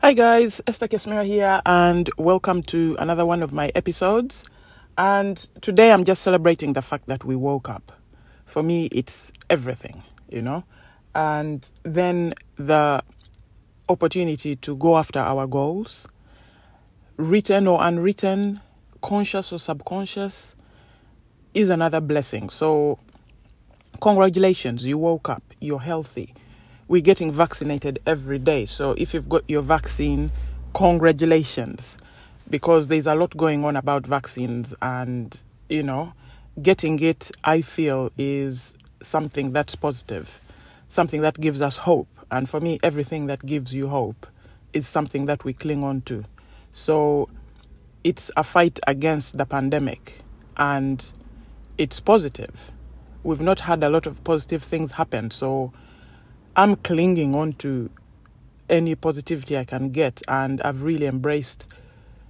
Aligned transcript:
Hi 0.00 0.12
guys, 0.12 0.60
Esther 0.64 0.86
Kesmira 0.86 1.26
here, 1.26 1.60
and 1.66 2.08
welcome 2.16 2.62
to 2.62 2.96
another 3.00 3.26
one 3.26 3.42
of 3.42 3.52
my 3.52 3.72
episodes. 3.74 4.44
And 4.96 5.36
today 5.60 5.90
I'm 5.90 6.04
just 6.04 6.22
celebrating 6.22 6.74
the 6.74 6.82
fact 6.82 7.08
that 7.08 7.24
we 7.24 7.34
woke 7.34 7.68
up. 7.68 7.90
For 8.46 8.62
me, 8.62 8.86
it's 8.92 9.32
everything, 9.50 10.04
you 10.28 10.40
know. 10.40 10.62
And 11.16 11.68
then 11.82 12.32
the 12.54 13.02
opportunity 13.88 14.54
to 14.54 14.76
go 14.76 14.96
after 14.96 15.18
our 15.18 15.48
goals, 15.48 16.06
written 17.16 17.66
or 17.66 17.82
unwritten, 17.82 18.60
conscious 19.02 19.52
or 19.52 19.58
subconscious, 19.58 20.54
is 21.54 21.70
another 21.70 22.00
blessing. 22.00 22.50
So, 22.50 23.00
congratulations, 24.00 24.86
you 24.86 24.96
woke 24.96 25.28
up, 25.28 25.42
you're 25.58 25.80
healthy 25.80 26.34
we're 26.88 27.02
getting 27.02 27.30
vaccinated 27.30 28.00
every 28.06 28.38
day. 28.38 28.66
So 28.66 28.92
if 28.92 29.12
you've 29.14 29.28
got 29.28 29.44
your 29.48 29.62
vaccine, 29.62 30.32
congratulations, 30.74 31.98
because 32.48 32.88
there's 32.88 33.06
a 33.06 33.14
lot 33.14 33.36
going 33.36 33.64
on 33.64 33.76
about 33.76 34.06
vaccines, 34.06 34.74
and 34.80 35.38
you 35.68 35.82
know, 35.82 36.14
getting 36.60 36.98
it, 37.00 37.30
I 37.44 37.60
feel, 37.60 38.10
is 38.16 38.74
something 39.02 39.52
that's 39.52 39.74
positive, 39.74 40.44
something 40.88 41.20
that 41.20 41.38
gives 41.38 41.60
us 41.60 41.76
hope. 41.76 42.08
And 42.30 42.48
for 42.48 42.60
me, 42.60 42.78
everything 42.82 43.26
that 43.26 43.44
gives 43.44 43.72
you 43.72 43.88
hope 43.88 44.26
is 44.72 44.86
something 44.86 45.26
that 45.26 45.44
we 45.44 45.52
cling 45.52 45.84
on 45.84 46.00
to. 46.02 46.24
So 46.72 47.28
it's 48.04 48.30
a 48.36 48.42
fight 48.42 48.80
against 48.86 49.36
the 49.36 49.44
pandemic, 49.44 50.20
and 50.56 51.06
it's 51.76 52.00
positive. 52.00 52.72
We've 53.24 53.40
not 53.40 53.60
had 53.60 53.84
a 53.84 53.90
lot 53.90 54.06
of 54.06 54.24
positive 54.24 54.62
things 54.62 54.92
happen, 54.92 55.30
so 55.30 55.72
I'm 56.58 56.74
clinging 56.74 57.36
on 57.36 57.52
to 57.58 57.88
any 58.68 58.96
positivity 58.96 59.56
I 59.56 59.62
can 59.62 59.90
get, 59.90 60.20
and 60.26 60.60
I've 60.62 60.82
really 60.82 61.06
embraced 61.06 61.68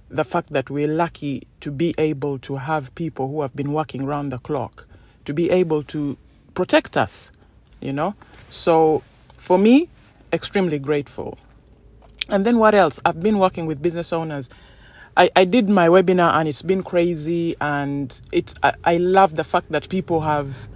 the 0.07 0.23
fact 0.23 0.51
that 0.51 0.69
we're 0.69 0.87
lucky 0.87 1.47
to 1.61 1.71
be 1.71 1.95
able 1.97 2.37
to 2.39 2.57
have 2.57 2.93
people 2.93 3.27
who 3.27 3.41
have 3.41 3.55
been 3.55 3.73
working 3.73 4.05
round 4.05 4.31
the 4.31 4.37
clock 4.37 4.85
to 5.25 5.33
be 5.33 5.49
able 5.49 5.81
to 5.85 6.15
protect 6.53 6.95
us, 6.95 7.31
you 7.81 7.91
know. 7.91 8.13
So 8.49 9.01
for 9.37 9.57
me, 9.57 9.89
extremely 10.31 10.77
grateful. 10.77 11.39
And 12.29 12.45
then 12.45 12.59
what 12.59 12.75
else? 12.75 12.99
I've 13.03 13.23
been 13.23 13.39
working 13.39 13.65
with 13.65 13.81
business 13.81 14.13
owners. 14.13 14.47
I, 15.17 15.31
I 15.35 15.43
did 15.43 15.69
my 15.69 15.87
webinar 15.87 16.35
and 16.35 16.47
it's 16.47 16.61
been 16.61 16.83
crazy 16.83 17.55
and 17.59 18.19
it 18.31 18.53
I, 18.61 18.73
I 18.83 18.97
love 18.97 19.33
the 19.33 19.43
fact 19.43 19.71
that 19.71 19.89
people 19.89 20.21
have 20.21 20.67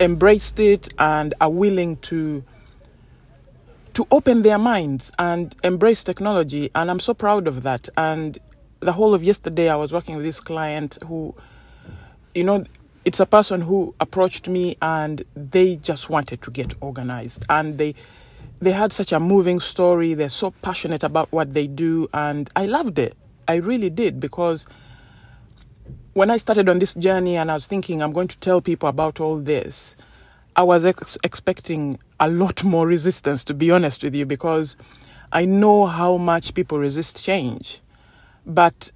embraced 0.00 0.58
it 0.58 0.92
and 0.98 1.32
are 1.40 1.48
willing 1.48 1.98
to 1.98 2.42
to 3.96 4.06
open 4.10 4.42
their 4.42 4.58
minds 4.58 5.10
and 5.18 5.54
embrace 5.64 6.04
technology. 6.04 6.70
And 6.74 6.90
I'm 6.90 7.00
so 7.00 7.14
proud 7.14 7.48
of 7.48 7.62
that. 7.62 7.88
And 7.96 8.38
the 8.80 8.92
whole 8.92 9.14
of 9.14 9.24
yesterday, 9.24 9.70
I 9.70 9.76
was 9.76 9.90
working 9.90 10.16
with 10.16 10.24
this 10.26 10.38
client 10.38 10.98
who, 11.06 11.34
you 12.34 12.44
know, 12.44 12.66
it's 13.06 13.20
a 13.20 13.24
person 13.24 13.62
who 13.62 13.94
approached 13.98 14.48
me 14.48 14.76
and 14.82 15.24
they 15.34 15.76
just 15.76 16.10
wanted 16.10 16.42
to 16.42 16.50
get 16.50 16.74
organized. 16.82 17.46
And 17.48 17.78
they, 17.78 17.94
they 18.58 18.70
had 18.70 18.92
such 18.92 19.12
a 19.12 19.18
moving 19.18 19.60
story. 19.60 20.12
They're 20.12 20.28
so 20.28 20.50
passionate 20.50 21.02
about 21.02 21.32
what 21.32 21.54
they 21.54 21.66
do. 21.66 22.06
And 22.12 22.50
I 22.54 22.66
loved 22.66 22.98
it. 22.98 23.16
I 23.48 23.54
really 23.54 23.88
did 23.88 24.20
because 24.20 24.66
when 26.12 26.30
I 26.30 26.36
started 26.36 26.68
on 26.68 26.80
this 26.80 26.92
journey 26.92 27.38
and 27.38 27.50
I 27.50 27.54
was 27.54 27.66
thinking 27.66 28.02
I'm 28.02 28.12
going 28.12 28.28
to 28.28 28.38
tell 28.40 28.60
people 28.60 28.90
about 28.90 29.20
all 29.20 29.38
this, 29.38 29.96
I 30.56 30.62
was 30.62 30.86
ex- 30.86 31.18
expecting 31.22 31.98
a 32.18 32.30
lot 32.30 32.64
more 32.64 32.86
resistance, 32.86 33.44
to 33.44 33.54
be 33.54 33.70
honest 33.70 34.02
with 34.02 34.14
you, 34.14 34.24
because 34.24 34.76
I 35.30 35.44
know 35.44 35.86
how 35.86 36.16
much 36.16 36.54
people 36.54 36.78
resist 36.78 37.22
change. 37.22 37.80
But 38.46 38.90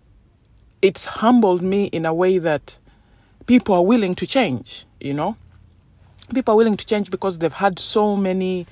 it's 0.81 1.05
humbled 1.05 1.61
me 1.61 1.85
in 1.87 2.07
a 2.07 2.15
way 2.15 2.39
that 2.39 2.79
people 3.47 3.75
are 3.75 3.85
willing 3.85 4.15
to 4.15 4.27
change, 4.27 4.87
you 5.01 5.13
know? 5.13 5.37
People 6.35 6.55
are 6.55 6.57
willing 6.57 6.79
to 6.79 6.87
change 6.87 7.11
because 7.11 7.39
they've 7.39 7.53
had 7.53 7.79
so 7.79 8.17
many 8.17 8.67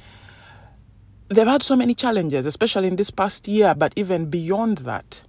they've 1.28 1.47
had 1.47 1.62
so 1.62 1.77
many 1.77 1.94
challenges, 1.94 2.47
especially 2.47 2.88
in 2.88 2.97
this 2.97 3.10
past 3.10 3.47
year, 3.48 3.75
but 3.75 3.93
even 3.97 4.31
beyond 4.31 4.78
that. 4.78 5.21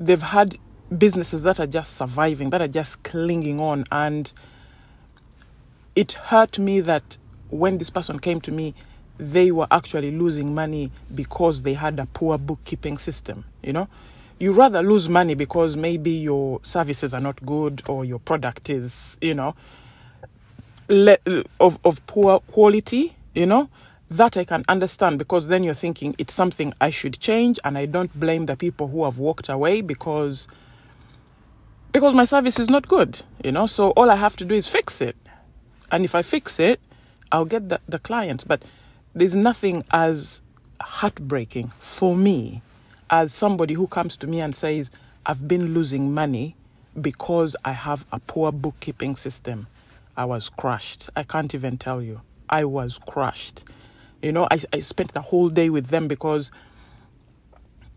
They've 0.00 0.22
had 0.22 0.56
businesses 0.96 1.42
that 1.42 1.60
are 1.60 1.66
just 1.66 1.96
surviving, 1.96 2.48
that 2.50 2.62
are 2.62 2.68
just 2.68 3.02
clinging 3.02 3.60
on 3.60 3.84
and 3.92 4.32
it 5.96 6.12
hurt 6.12 6.58
me 6.58 6.80
that 6.82 7.16
when 7.48 7.78
this 7.78 7.90
person 7.90 8.18
came 8.18 8.40
to 8.42 8.52
me, 8.52 8.74
they 9.18 9.50
were 9.50 9.66
actually 9.70 10.10
losing 10.12 10.54
money 10.54 10.92
because 11.14 11.62
they 11.62 11.72
had 11.72 11.98
a 11.98 12.06
poor 12.06 12.36
bookkeeping 12.36 12.98
system. 12.98 13.44
You 13.62 13.72
know, 13.72 13.88
you 14.38 14.52
rather 14.52 14.82
lose 14.82 15.08
money 15.08 15.34
because 15.34 15.76
maybe 15.76 16.10
your 16.10 16.60
services 16.62 17.14
are 17.14 17.20
not 17.20 17.44
good 17.44 17.82
or 17.88 18.04
your 18.04 18.18
product 18.18 18.68
is, 18.68 19.16
you 19.22 19.34
know, 19.34 19.54
le- 20.88 21.16
of 21.58 21.78
of 21.84 22.06
poor 22.06 22.40
quality. 22.40 23.16
You 23.34 23.46
know, 23.46 23.70
that 24.10 24.36
I 24.36 24.44
can 24.44 24.64
understand 24.68 25.18
because 25.18 25.48
then 25.48 25.62
you're 25.62 25.74
thinking 25.74 26.14
it's 26.18 26.34
something 26.34 26.74
I 26.80 26.90
should 26.90 27.18
change, 27.18 27.58
and 27.64 27.78
I 27.78 27.86
don't 27.86 28.12
blame 28.20 28.46
the 28.46 28.56
people 28.56 28.88
who 28.88 29.04
have 29.04 29.18
walked 29.18 29.48
away 29.48 29.80
because 29.80 30.46
because 31.92 32.14
my 32.14 32.24
service 32.24 32.58
is 32.58 32.68
not 32.68 32.86
good. 32.86 33.22
You 33.42 33.52
know, 33.52 33.64
so 33.66 33.90
all 33.92 34.10
I 34.10 34.16
have 34.16 34.36
to 34.36 34.44
do 34.44 34.54
is 34.54 34.68
fix 34.68 35.00
it 35.00 35.16
and 35.90 36.04
if 36.04 36.14
I 36.14 36.22
fix 36.22 36.58
it, 36.58 36.80
I'll 37.32 37.44
get 37.44 37.68
the, 37.68 37.80
the 37.88 37.98
clients. 37.98 38.44
But 38.44 38.62
there's 39.14 39.34
nothing 39.34 39.84
as 39.92 40.40
heartbreaking 40.80 41.68
for 41.78 42.16
me 42.16 42.62
as 43.10 43.32
somebody 43.32 43.74
who 43.74 43.86
comes 43.86 44.16
to 44.18 44.26
me 44.26 44.40
and 44.40 44.54
says, 44.54 44.90
I've 45.24 45.46
been 45.46 45.74
losing 45.74 46.12
money 46.12 46.56
because 47.00 47.56
I 47.64 47.72
have 47.72 48.04
a 48.12 48.18
poor 48.20 48.52
bookkeeping 48.52 49.16
system. 49.16 49.66
I 50.16 50.24
was 50.24 50.48
crushed. 50.48 51.10
I 51.16 51.22
can't 51.22 51.54
even 51.54 51.78
tell 51.78 52.02
you. 52.02 52.20
I 52.48 52.64
was 52.64 52.98
crushed. 52.98 53.64
You 54.22 54.32
know, 54.32 54.48
I, 54.50 54.60
I 54.72 54.78
spent 54.80 55.12
the 55.12 55.20
whole 55.20 55.48
day 55.48 55.68
with 55.70 55.88
them 55.88 56.08
because 56.08 56.50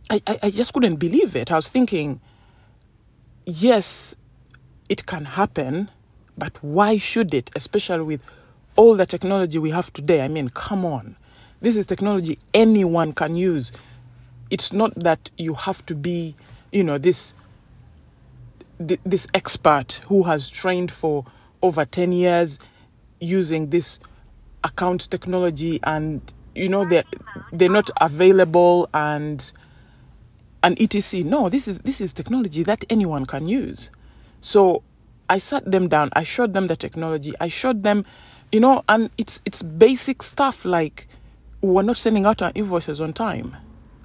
I, 0.10 0.22
I, 0.28 0.40
I 0.44 0.52
just 0.52 0.74
couldn't 0.74 0.98
believe 0.98 1.36
it. 1.36 1.52
I 1.52 1.56
was 1.56 1.70
thinking, 1.70 2.20
yes, 3.46 4.16
it 4.90 5.06
can 5.06 5.26
happen 5.26 5.90
but 6.40 6.58
why 6.64 6.98
should 6.98 7.34
it, 7.34 7.52
especially 7.56 8.04
with 8.04 8.22
all 8.76 8.96
the 8.96 9.06
technology 9.06 9.60
we 9.60 9.72
have 9.72 9.92
today? 9.94 10.22
I 10.22 10.28
mean, 10.28 10.50
come 10.50 10.86
on. 10.86 11.16
This 11.62 11.76
is 11.76 11.86
technology 11.86 12.40
anyone 12.54 13.14
can 13.14 13.36
use. 13.36 13.72
It's 14.50 14.72
not 14.72 14.96
that 14.96 15.30
you 15.38 15.54
have 15.54 15.86
to 15.88 15.96
be, 15.96 16.36
you 16.72 16.84
know, 16.84 16.98
this 16.98 17.34
this 18.80 19.28
expert 19.34 20.00
who 20.08 20.24
has 20.24 20.50
trained 20.50 20.90
for 20.90 21.26
over 21.62 21.84
10 21.84 22.14
years 22.14 22.60
using 23.20 23.70
this 23.70 24.00
account 24.64 25.10
technology 25.12 25.82
and 25.84 26.22
you 26.56 26.70
know 26.70 26.86
they're, 26.86 27.04
they're 27.52 27.70
not 27.70 27.90
available 28.00 28.90
and 28.94 29.52
and 30.64 30.82
etc 30.82 31.24
no 31.26 31.50
this 31.50 31.68
is 31.68 31.80
this 31.80 32.00
is 32.00 32.14
technology 32.14 32.64
that 32.64 32.84
anyone 32.90 33.26
can 33.26 33.46
use 33.46 33.92
so 34.42 34.82
I 35.30 35.38
sat 35.38 35.70
them 35.70 35.88
down, 35.88 36.10
I 36.14 36.24
showed 36.24 36.54
them 36.54 36.68
the 36.68 36.76
technology, 36.76 37.34
I 37.40 37.48
showed 37.48 37.84
them, 37.84 38.06
you 38.52 38.60
know, 38.60 38.84
and 38.90 39.10
it's 39.18 39.42
it's 39.46 39.62
basic 39.62 40.24
stuff 40.24 40.66
like 40.66 41.08
we're 41.62 41.84
not 41.84 41.98
sending 41.98 42.26
out 42.26 42.42
our 42.42 42.52
invoices 42.56 43.00
on 43.00 43.14
time, 43.14 43.56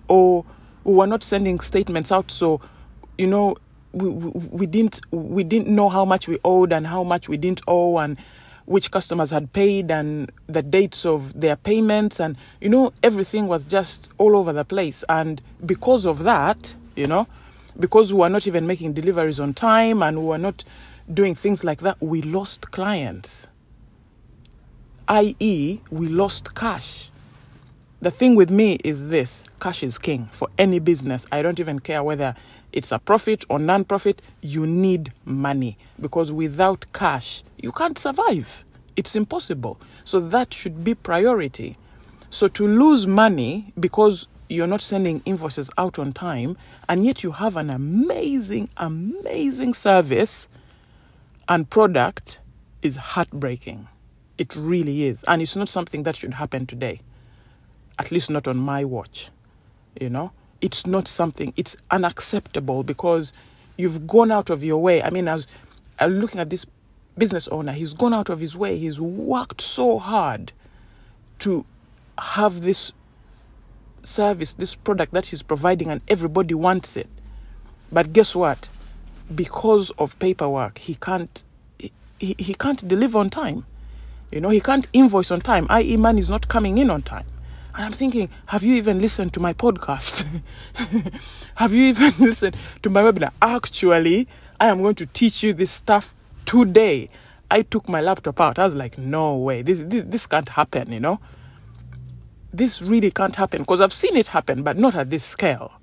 or 0.09 0.45
we're 0.85 1.07
not 1.07 1.23
sending 1.23 1.61
statements 1.61 2.13
out. 2.13 2.31
So, 2.31 2.61
you 3.17 3.27
know, 3.27 3.57
we, 3.93 4.09
we, 4.09 4.31
we 4.51 4.67
didn't 4.67 5.01
we 5.13 5.45
didn't 5.45 5.69
know 5.69 5.89
how 5.89 6.05
much 6.05 6.29
we 6.29 6.39
owed 6.45 6.73
and 6.73 6.87
how 6.87 7.03
much 7.03 7.29
we 7.29 7.37
didn't 7.37 7.63
owe 7.67 7.99
and 7.99 8.19
which 8.67 8.91
customers 8.91 9.31
had 9.31 9.53
paid 9.53 9.91
and 9.91 10.31
the 10.47 10.63
dates 10.63 11.05
of 11.05 11.39
their 11.39 11.57
payments 11.57 12.19
and 12.21 12.37
you 12.61 12.69
know 12.69 12.93
everything 13.03 13.47
was 13.47 13.65
just 13.65 14.11
all 14.19 14.37
over 14.37 14.53
the 14.53 14.65
place. 14.65 15.05
And 15.09 15.41
because 15.65 16.07
of 16.07 16.23
that 16.25 16.75
you 16.97 17.07
know 17.07 17.27
because 17.79 18.13
we 18.13 18.21
were 18.21 18.29
not 18.29 18.47
even 18.47 18.67
making 18.67 18.93
deliveries 18.93 19.41
on 19.41 19.55
time 19.55 20.03
and 20.03 20.19
we 20.19 20.27
were 20.27 20.39
not 20.39 20.65
doing 21.13 21.35
things 21.35 21.65
like 21.65 21.81
that, 21.81 22.01
we 22.01 22.23
lost 22.23 22.71
clients, 22.71 23.47
i.e., 25.09 25.81
we 25.91 26.09
lost 26.09 26.55
cash. 26.55 27.11
The 28.01 28.11
thing 28.11 28.35
with 28.35 28.51
me 28.51 28.79
is 28.85 29.09
this 29.09 29.45
cash 29.61 29.83
is 29.83 29.99
king 29.99 30.29
for 30.33 30.49
any 30.59 30.79
business. 30.79 31.27
I 31.33 31.43
don't 31.43 31.59
even 31.61 31.79
care 31.79 32.03
whether 32.03 32.35
it's 32.73 32.93
a 32.93 32.99
profit 32.99 33.45
or 33.49 33.59
non 33.59 33.85
profit, 33.85 34.21
you 34.43 34.67
need 34.67 35.13
money 35.25 35.79
because 36.01 36.33
without 36.33 36.85
cash, 36.93 37.45
you 37.57 37.73
can't 37.73 37.97
survive. 37.97 38.65
It's 38.97 39.17
impossible. 39.17 39.81
So 40.05 40.21
that 40.21 40.53
should 40.53 40.85
be 40.85 40.95
priority. 40.95 41.79
So 42.31 42.49
to 42.49 42.67
lose 42.67 43.07
money 43.07 43.73
because 43.79 44.27
you're 44.49 44.67
not 44.67 44.81
sending 44.81 45.23
invoices 45.25 45.71
out 45.79 45.99
on 45.99 46.13
time 46.13 46.57
and 46.89 47.07
yet 47.07 47.23
you 47.23 47.31
have 47.33 47.57
an 47.57 47.71
amazing, 47.71 48.69
amazing 48.77 49.73
service 49.73 50.49
and 51.49 51.69
product 51.69 52.39
is 52.83 52.97
heartbreaking. 52.97 53.89
It 54.39 54.55
really 54.57 55.05
is. 55.05 55.25
And 55.25 55.41
it's 55.43 55.57
not 55.57 55.69
something 55.69 56.03
that 56.05 56.17
should 56.17 56.35
happen 56.35 56.67
today, 56.67 57.01
at 57.99 58.11
least 58.11 58.31
not 58.31 58.49
on 58.49 58.57
my 58.57 58.85
watch. 58.85 59.31
You 60.01 60.11
know, 60.11 60.33
it's 60.61 60.87
not 60.87 61.07
something, 61.07 61.53
it's 61.57 61.77
unacceptable 61.91 62.83
because 62.83 63.33
you've 63.77 64.07
gone 64.07 64.33
out 64.33 64.51
of 64.51 64.65
your 64.65 64.81
way. 64.81 65.03
I 65.03 65.11
mean, 65.11 65.29
as 65.29 65.47
I'm 65.99 66.19
looking 66.19 66.41
at 66.41 66.51
this 66.51 66.67
business 67.17 67.47
owner, 67.49 67.73
he's 67.73 67.93
gone 67.93 68.13
out 68.15 68.29
of 68.29 68.41
his 68.41 68.57
way, 68.57 68.77
he's 68.77 69.01
worked 69.01 69.61
so 69.61 69.99
hard 69.99 70.53
to 71.41 71.65
have 72.19 72.63
this 72.63 72.93
service, 74.03 74.55
this 74.55 74.75
product 74.75 75.13
that 75.13 75.27
he's 75.27 75.43
providing, 75.43 75.91
and 75.91 76.01
everybody 76.09 76.55
wants 76.55 76.97
it. 76.97 77.09
But 77.93 78.13
guess 78.13 78.35
what? 78.35 78.69
Because 79.33 79.91
of 79.99 80.19
paperwork, 80.19 80.79
he 80.79 80.97
can't 80.97 81.45
he, 82.19 82.35
he 82.39 82.55
can't 82.55 82.87
deliver 82.87 83.19
on 83.19 83.31
time. 83.31 83.65
You 84.31 84.41
know, 84.41 84.49
he 84.49 84.61
can't 84.61 84.87
invoice 84.93 85.31
on 85.31 85.41
time, 85.41 85.67
i.e., 85.71 85.97
money 85.97 86.19
is 86.19 86.29
not 86.29 86.49
coming 86.49 86.79
in 86.79 86.91
on 86.91 87.03
time. 87.03 87.27
And 87.75 87.85
I'm 87.85 87.93
thinking, 87.93 88.29
have 88.47 88.63
you 88.63 88.75
even 88.75 89.01
listened 89.01 89.33
to 89.35 89.41
my 89.41 89.53
podcast? 89.53 90.27
have 91.57 91.73
you 91.73 91.85
even 91.87 92.13
listened 92.19 92.57
to 92.83 92.91
my 92.91 93.03
webinar? 93.03 93.31
Actually, 93.43 94.29
I 94.61 94.67
am 94.67 94.81
going 94.83 94.95
to 94.97 95.07
teach 95.07 95.43
you 95.43 95.53
this 95.53 95.71
stuff 95.71 96.15
today. 96.47 97.11
I 97.51 97.63
took 97.63 97.89
my 97.89 98.01
laptop 98.01 98.41
out. 98.41 98.59
I 98.59 98.65
was 98.65 98.75
like, 98.75 98.97
no 98.97 99.37
way. 99.37 99.63
This 99.63 99.81
this, 99.85 100.05
this 100.07 100.27
can't 100.27 100.49
happen, 100.49 100.93
you 100.93 101.01
know? 101.01 101.21
This 102.53 102.81
really 102.81 103.11
can't 103.11 103.35
happen 103.35 103.63
because 103.63 103.81
I've 103.81 103.93
seen 103.93 104.17
it 104.17 104.29
happen, 104.29 104.63
but 104.63 104.77
not 104.77 104.95
at 104.95 105.11
this 105.11 105.25
scale. 105.25 105.81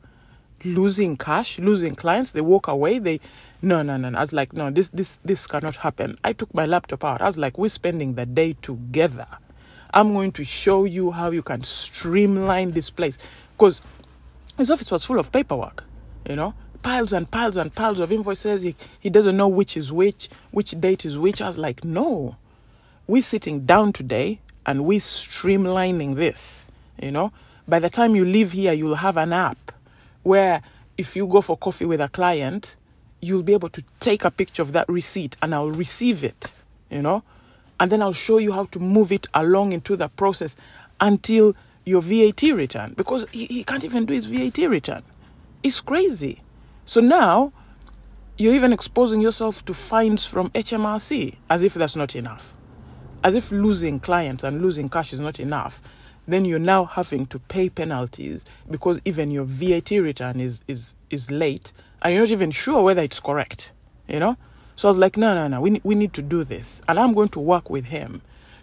Losing 0.64 1.18
cash, 1.18 1.60
losing 1.60 1.96
clients, 1.96 2.32
they 2.32 2.42
walk 2.42 2.68
away, 2.68 3.00
they 3.00 3.20
no 3.62 3.82
no 3.82 3.98
no. 3.98 4.18
I 4.18 4.22
was 4.22 4.34
like, 4.34 4.54
no, 4.54 4.70
this 4.70 4.90
this 4.90 5.20
this 5.26 5.48
cannot 5.48 5.76
happen. 5.76 6.18
I 6.24 6.34
took 6.34 6.54
my 6.54 6.66
laptop 6.66 7.04
out. 7.04 7.22
I 7.22 7.26
was 7.26 7.38
like, 7.38 7.58
we're 7.58 7.70
spending 7.70 8.16
the 8.16 8.26
day 8.26 8.56
together 8.62 9.28
I'm 9.94 10.14
going 10.14 10.32
to 10.34 10.44
show 10.44 10.86
you 10.86 11.12
how 11.12 11.32
you 11.32 11.42
can 11.42 11.64
streamline 11.64 12.72
this 12.72 12.90
place. 12.90 13.18
Because 13.58 13.82
his 14.58 14.72
office 14.72 14.92
was 14.92 15.04
full 15.06 15.20
of 15.20 15.32
paperwork, 15.32 15.84
you 16.28 16.36
know, 16.36 16.54
piles 16.82 17.14
and 17.14 17.30
piles 17.30 17.58
and 17.58 17.74
piles 17.74 18.00
of 18.00 18.12
invoices. 18.12 18.62
He, 18.62 18.76
he 19.00 19.10
doesn't 19.10 19.36
know 19.36 19.48
which 19.48 19.76
is 19.76 19.92
which, 19.92 20.30
which 20.52 20.80
date 20.80 21.06
is 21.06 21.18
which. 21.18 21.42
I 21.42 21.48
was 21.48 21.58
like, 21.58 21.84
no, 21.84 22.38
we're 23.08 23.22
sitting 23.22 23.66
down 23.66 23.94
today 23.94 24.40
and 24.66 24.86
we're 24.86 25.00
streamlining 25.00 26.16
this, 26.16 26.66
you 27.02 27.12
know. 27.12 27.34
By 27.68 27.80
the 27.80 27.90
time 27.90 28.16
you 28.16 28.26
leave 28.26 28.54
here, 28.54 28.74
you'll 28.74 28.96
have 28.96 29.18
an 29.18 29.34
app 29.34 29.72
where 30.24 30.62
if 30.98 31.16
you 31.16 31.28
go 31.28 31.42
for 31.42 31.58
coffee 31.58 31.86
with 31.86 32.02
a 32.02 32.10
client, 32.10 32.76
you'll 33.22 33.44
be 33.44 33.54
able 33.54 33.70
to 33.70 33.84
take 34.00 34.24
a 34.24 34.32
picture 34.32 34.62
of 34.62 34.74
that 34.74 34.88
receipt 34.90 35.36
and 35.42 35.54
I'll 35.54 35.72
receive 35.72 36.24
it, 36.24 36.52
you 36.90 37.02
know 37.02 37.24
and 37.82 37.92
then 37.92 38.04
I'll 38.04 38.14
show 38.14 38.38
you 38.38 38.52
how 38.52 38.66
to 38.66 38.80
move 38.80 39.12
it 39.12 39.28
along 39.34 39.74
into 39.74 39.96
the 39.96 40.08
process 40.08 40.56
until 41.00 41.56
your 41.84 42.04
VAT 42.04 42.44
return 42.44 42.94
because 42.96 43.26
he, 43.32 43.48
he 43.48 43.64
can't 43.64 43.84
even 43.84 44.06
do 44.06 44.14
his 44.14 44.28
VAT 44.28 44.60
return. 44.70 45.02
It's 45.64 45.82
crazy. 45.82 46.44
So 46.86 47.02
now 47.02 47.52
you're 48.38 48.54
even 48.54 48.72
exposing 48.72 49.20
yourself 49.20 49.66
to 49.66 49.74
fines 49.74 50.26
from 50.26 50.52
HMRC 50.52 51.38
as 51.50 51.64
if 51.64 51.74
that's 51.74 51.96
not 51.96 52.16
enough. 52.16 52.56
As 53.24 53.34
if 53.34 53.52
losing 53.52 54.00
clients 54.00 54.44
and 54.44 54.62
losing 54.62 54.88
cash 54.88 55.12
is 55.12 55.20
not 55.20 55.40
enough. 55.40 55.82
Then 56.32 56.46
you're 56.46 56.60
now 56.60 56.86
having 56.86 57.26
to 57.28 57.40
pay 57.40 57.70
penalties 57.70 58.46
because 58.70 59.02
even 59.04 59.32
your 59.32 59.44
VAT 59.44 59.92
return 59.92 60.40
is, 60.40 60.64
is, 60.66 60.96
is 61.10 61.30
late 61.30 61.74
and 62.02 62.14
you're 62.14 62.24
not 62.24 62.32
even 62.32 62.52
sure 62.52 62.82
whether 62.84 63.02
it's 63.02 63.20
correct. 63.20 63.74
You 64.08 64.20
know? 64.20 64.38
So 64.78 64.88
I 64.88 64.92
was 64.92 64.98
like, 64.98 65.18
no, 65.18 65.34
no, 65.36 65.50
no, 65.50 65.60
we, 65.60 65.82
we 65.84 65.94
need 65.94 66.14
to 66.14 66.22
do 66.22 66.46
this. 66.46 66.82
And 66.88 66.98
I'm 66.98 67.12
going 67.12 67.28
to 67.30 67.40
work 67.42 67.70
with 67.70 67.86
him 67.86 68.22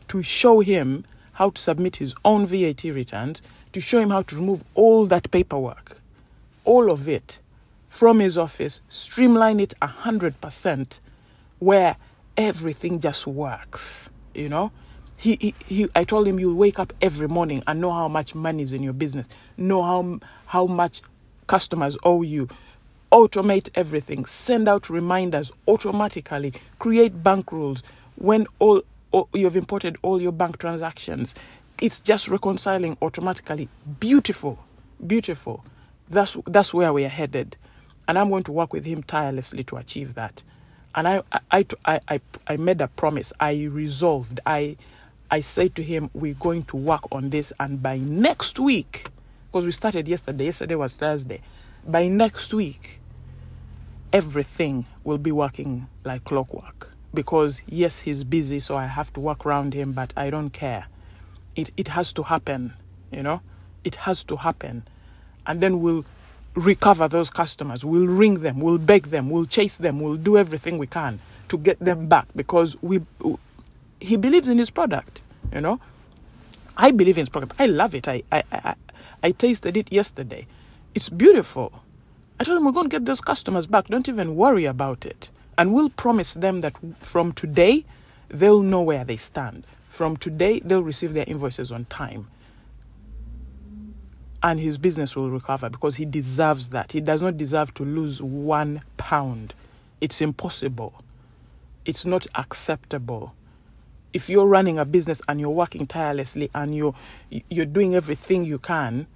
to 0.08 0.22
show 0.22 0.60
him 0.60 1.04
how 1.32 1.50
to 1.50 1.60
submit 1.60 1.96
his 1.96 2.14
own 2.24 2.46
VAT 2.46 2.84
returns, 2.84 3.42
to 3.74 3.80
show 3.80 4.00
him 4.00 4.08
how 4.08 4.22
to 4.22 4.36
remove 4.36 4.64
all 4.74 5.04
that 5.04 5.30
paperwork, 5.30 5.98
all 6.64 6.90
of 6.90 7.06
it 7.06 7.38
from 7.90 8.18
his 8.20 8.38
office, 8.38 8.80
streamline 8.88 9.60
it 9.60 9.74
100%, 9.82 10.98
where 11.58 11.96
everything 12.38 12.98
just 12.98 13.26
works, 13.26 14.08
you 14.34 14.48
know? 14.48 14.72
He, 15.18 15.36
he, 15.40 15.54
he, 15.66 15.88
I 15.96 16.04
told 16.04 16.28
him 16.28 16.40
you'll 16.40 16.54
wake 16.56 16.78
up 16.78 16.92
every 17.02 17.28
morning 17.28 17.64
and 17.66 17.80
know 17.80 17.92
how 17.92 18.08
much 18.08 18.34
money 18.36 18.62
is 18.64 18.72
in 18.74 18.84
your 18.84 18.94
business, 18.94 19.28
know 19.58 19.82
how, 19.82 20.20
how 20.46 20.66
much 20.66 21.02
customers 21.48 21.98
owe 22.04 22.22
you, 22.22 22.48
automate 23.12 23.70
everything, 23.76 24.26
send 24.26 24.68
out 24.68 24.90
reminders 24.90 25.52
automatically, 25.68 26.54
create 26.78 27.22
bank 27.24 27.52
rules 27.52 27.82
when 28.16 28.46
all, 28.60 28.82
all, 29.12 29.28
you've 29.34 29.56
imported 29.56 29.98
all 30.02 30.22
your 30.22 30.32
bank 30.32 30.58
transactions. 30.58 31.34
It's 31.82 32.00
just 32.00 32.28
reconciling 32.28 32.96
automatically. 33.02 33.68
Beautiful, 34.00 34.58
beautiful. 35.06 35.64
That's 36.10 36.36
that's 36.46 36.74
where 36.74 36.92
we 36.92 37.04
are 37.06 37.10
headed, 37.10 37.56
and 38.08 38.18
I'm 38.18 38.30
going 38.30 38.44
to 38.44 38.52
work 38.52 38.72
with 38.72 38.84
him 38.86 39.02
tirelessly 39.04 39.64
to 39.64 39.76
achieve 39.78 40.14
that. 40.14 40.42
And 40.94 41.08
I 41.08 41.22
I, 41.52 41.66
I, 41.86 42.00
I, 42.08 42.20
I 42.48 42.56
made 42.58 42.80
a 42.82 42.88
promise. 42.88 43.32
I 43.40 43.64
resolved. 43.70 44.40
I 44.46 44.76
I 45.30 45.40
said 45.40 45.74
to 45.76 45.82
him, 45.82 46.10
we're 46.14 46.34
going 46.34 46.64
to 46.64 46.76
work 46.76 47.02
on 47.12 47.30
this, 47.30 47.52
and 47.60 47.82
by 47.82 47.98
next 47.98 48.58
week, 48.58 49.08
because 49.46 49.64
we 49.64 49.72
started 49.72 50.08
yesterday. 50.08 50.46
Yesterday 50.46 50.74
was 50.74 50.94
Thursday. 50.94 51.40
By 51.86 52.08
next 52.08 52.52
week, 52.52 52.98
everything 54.12 54.86
will 55.04 55.18
be 55.18 55.32
working 55.32 55.86
like 56.04 56.24
clockwork. 56.24 56.92
Because 57.14 57.62
yes 57.66 58.00
he's 58.00 58.22
busy 58.22 58.60
so 58.60 58.76
i 58.76 58.86
have 58.86 59.10
to 59.14 59.20
work 59.20 59.46
around 59.46 59.72
him 59.72 59.92
but 59.92 60.12
i 60.16 60.28
don't 60.28 60.50
care. 60.50 60.86
It 61.56 61.70
it 61.76 61.88
has 61.88 62.12
to 62.14 62.22
happen 62.22 62.74
you 63.10 63.22
know? 63.22 63.40
It 63.84 63.94
has 63.96 64.24
to 64.24 64.36
happen. 64.36 64.86
And 65.46 65.60
then 65.60 65.80
we'll 65.80 66.04
recover 66.54 67.08
those 67.08 67.30
customers. 67.30 67.84
We'll 67.84 68.06
ring 68.06 68.40
them. 68.40 68.60
We'll 68.60 68.78
beg 68.78 69.04
them. 69.06 69.30
We'll 69.30 69.46
chase 69.46 69.78
them. 69.78 70.00
We'll 70.00 70.16
do 70.16 70.36
everything 70.36 70.78
we 70.78 70.86
can 70.86 71.20
to 71.48 71.58
get 71.58 71.78
them 71.78 72.06
back 72.08 72.26
because 72.36 72.76
we 72.82 73.00
he 74.00 74.16
believes 74.16 74.48
in 74.48 74.58
his 74.58 74.70
product 74.70 75.20
you 75.52 75.60
know 75.60 75.80
i 76.76 76.90
believe 76.90 77.16
in 77.18 77.22
his 77.22 77.28
product 77.28 77.52
i 77.58 77.66
love 77.66 77.94
it 77.94 78.08
i 78.08 78.22
i 78.32 78.42
i, 78.52 78.74
I 79.22 79.30
tasted 79.32 79.76
it 79.76 79.92
yesterday 79.92 80.46
it's 80.94 81.08
beautiful 81.08 81.72
I 82.40 82.44
told 82.44 82.58
him 82.58 82.64
we're 82.66 82.72
going 82.72 82.88
to 82.88 82.94
get 82.94 83.04
those 83.04 83.20
customers 83.20 83.66
back. 83.66 83.88
Don't 83.88 84.08
even 84.08 84.36
worry 84.36 84.64
about 84.64 85.04
it. 85.04 85.30
And 85.56 85.72
we'll 85.72 85.90
promise 85.90 86.34
them 86.34 86.60
that 86.60 86.74
from 87.00 87.32
today, 87.32 87.84
they'll 88.28 88.62
know 88.62 88.80
where 88.80 89.04
they 89.04 89.16
stand. 89.16 89.64
From 89.88 90.16
today, 90.16 90.60
they'll 90.60 90.84
receive 90.84 91.14
their 91.14 91.24
invoices 91.26 91.72
on 91.72 91.86
time. 91.86 92.28
And 94.40 94.60
his 94.60 94.78
business 94.78 95.16
will 95.16 95.30
recover 95.30 95.68
because 95.68 95.96
he 95.96 96.04
deserves 96.04 96.70
that. 96.70 96.92
He 96.92 97.00
does 97.00 97.22
not 97.22 97.36
deserve 97.36 97.74
to 97.74 97.84
lose 97.84 98.22
one 98.22 98.82
pound. 98.98 99.52
It's 100.00 100.20
impossible. 100.20 101.02
It's 101.84 102.06
not 102.06 102.28
acceptable. 102.36 103.34
If 104.12 104.28
you're 104.28 104.46
running 104.46 104.78
a 104.78 104.84
business 104.84 105.20
and 105.28 105.40
you're 105.40 105.50
working 105.50 105.86
tirelessly 105.86 106.50
and 106.54 106.74
you're, 106.74 106.94
you're 107.30 107.66
doing 107.66 107.94
everything 107.94 108.44
you 108.44 108.58
can, 108.58 109.06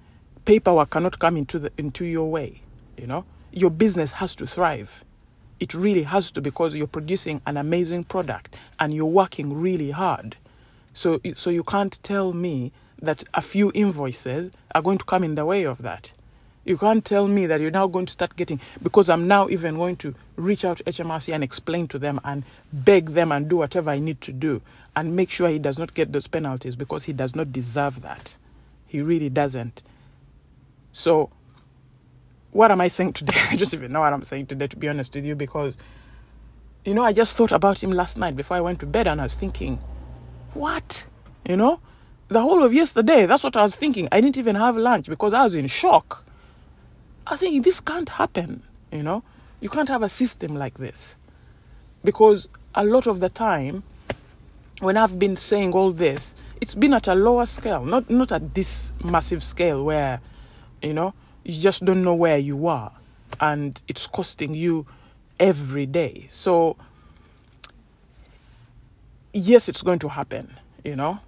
paperwork 0.45 0.91
cannot 0.91 1.19
come 1.19 1.37
into, 1.37 1.59
the, 1.59 1.71
into 1.77 2.05
your 2.05 2.29
way. 2.29 2.61
You 2.97 3.07
know, 3.07 3.25
your 3.51 3.71
business 3.71 4.11
has 4.13 4.35
to 4.35 4.47
thrive. 4.47 5.03
It 5.59 5.73
really 5.73 6.03
has 6.03 6.31
to 6.31 6.41
because 6.41 6.75
you're 6.75 6.87
producing 6.87 7.41
an 7.45 7.57
amazing 7.57 8.03
product 8.05 8.55
and 8.79 8.93
you're 8.93 9.05
working 9.05 9.59
really 9.59 9.91
hard. 9.91 10.35
So, 10.93 11.19
so 11.35 11.49
you 11.49 11.63
can't 11.63 11.97
tell 12.03 12.33
me 12.33 12.71
that 13.01 13.23
a 13.33 13.41
few 13.41 13.71
invoices 13.73 14.51
are 14.75 14.81
going 14.81 14.97
to 14.97 15.05
come 15.05 15.23
in 15.23 15.35
the 15.35 15.45
way 15.45 15.63
of 15.63 15.81
that. 15.81 16.11
You 16.65 16.77
can't 16.77 17.03
tell 17.03 17.27
me 17.27 17.45
that 17.47 17.59
you're 17.59 17.71
now 17.71 17.87
going 17.87 18.05
to 18.05 18.13
start 18.13 18.35
getting, 18.35 18.59
because 18.81 19.09
I'm 19.09 19.27
now 19.27 19.49
even 19.49 19.75
going 19.75 19.97
to 19.97 20.15
reach 20.37 20.63
out 20.63 20.77
to 20.77 20.83
HMRC 20.85 21.33
and 21.33 21.43
explain 21.43 21.87
to 21.89 21.99
them 21.99 22.21
and 22.23 22.43
beg 22.71 23.09
them 23.09 23.31
and 23.31 23.49
do 23.49 23.57
whatever 23.57 23.89
I 23.89 23.99
need 23.99 24.21
to 24.21 24.31
do 24.31 24.61
and 24.95 25.15
make 25.15 25.29
sure 25.29 25.49
he 25.49 25.59
does 25.59 25.77
not 25.77 25.93
get 25.93 26.13
those 26.13 26.27
penalties 26.27 26.75
because 26.75 27.03
he 27.03 27.13
does 27.13 27.35
not 27.35 27.51
deserve 27.51 28.01
that. 28.01 28.35
He 28.87 29.01
really 29.01 29.29
doesn't. 29.29 29.81
So 30.93 31.31
what 32.51 32.71
am 32.71 32.79
I 32.81 32.87
saying 32.87 33.13
today? 33.13 33.39
I 33.49 33.55
don't 33.55 33.73
even 33.73 33.91
know 33.91 34.01
what 34.01 34.13
I'm 34.13 34.23
saying 34.23 34.45
today, 34.45 34.67
to 34.67 34.77
be 34.77 34.87
honest 34.87 35.13
with 35.15 35.25
you, 35.25 35.35
because, 35.35 35.77
you 36.85 36.93
know, 36.93 37.03
I 37.03 37.11
just 37.11 37.35
thought 37.35 37.51
about 37.51 37.83
him 37.83 37.91
last 37.91 38.17
night 38.17 38.35
before 38.35 38.57
I 38.57 38.61
went 38.61 38.79
to 38.79 38.85
bed 38.85 39.07
and 39.07 39.19
I 39.19 39.25
was 39.25 39.35
thinking, 39.35 39.79
what? 40.53 41.05
You 41.47 41.57
know, 41.57 41.79
the 42.29 42.41
whole 42.41 42.63
of 42.63 42.73
yesterday, 42.73 43.25
that's 43.25 43.43
what 43.43 43.57
I 43.57 43.63
was 43.63 43.75
thinking. 43.75 44.07
I 44.11 44.21
didn't 44.21 44.37
even 44.37 44.55
have 44.55 44.77
lunch 44.77 45.07
because 45.07 45.33
I 45.33 45.43
was 45.43 45.55
in 45.55 45.67
shock. 45.67 46.23
I 47.25 47.37
think 47.37 47.63
this 47.63 47.79
can't 47.79 48.09
happen, 48.09 48.63
you 48.91 49.03
know. 49.03 49.23
You 49.61 49.69
can't 49.69 49.89
have 49.89 50.03
a 50.03 50.09
system 50.09 50.55
like 50.55 50.77
this. 50.77 51.15
Because 52.03 52.49
a 52.75 52.83
lot 52.83 53.07
of 53.07 53.19
the 53.19 53.29
time, 53.29 53.83
when 54.79 54.97
I've 54.97 55.17
been 55.17 55.35
saying 55.35 55.73
all 55.73 55.91
this, 55.91 56.35
it's 56.59 56.75
been 56.75 56.93
at 56.93 57.07
a 57.07 57.15
lower 57.15 57.45
scale, 57.45 57.85
not 57.85 58.09
not 58.09 58.31
at 58.31 58.53
this 58.53 58.93
massive 59.03 59.43
scale 59.43 59.83
where, 59.83 60.19
you 60.81 60.93
know, 60.93 61.13
you 61.43 61.59
just 61.59 61.83
don't 61.85 62.01
know 62.03 62.13
where 62.13 62.37
you 62.37 62.67
are 62.67 62.91
and 63.39 63.81
it's 63.87 64.07
costing 64.07 64.53
you 64.53 64.85
every 65.39 65.85
day 65.85 66.25
so 66.29 66.75
yes 69.33 69.67
it's 69.67 69.81
going 69.81 69.99
to 69.99 70.07
happen 70.07 70.49
you 70.83 70.95
know 70.95 71.19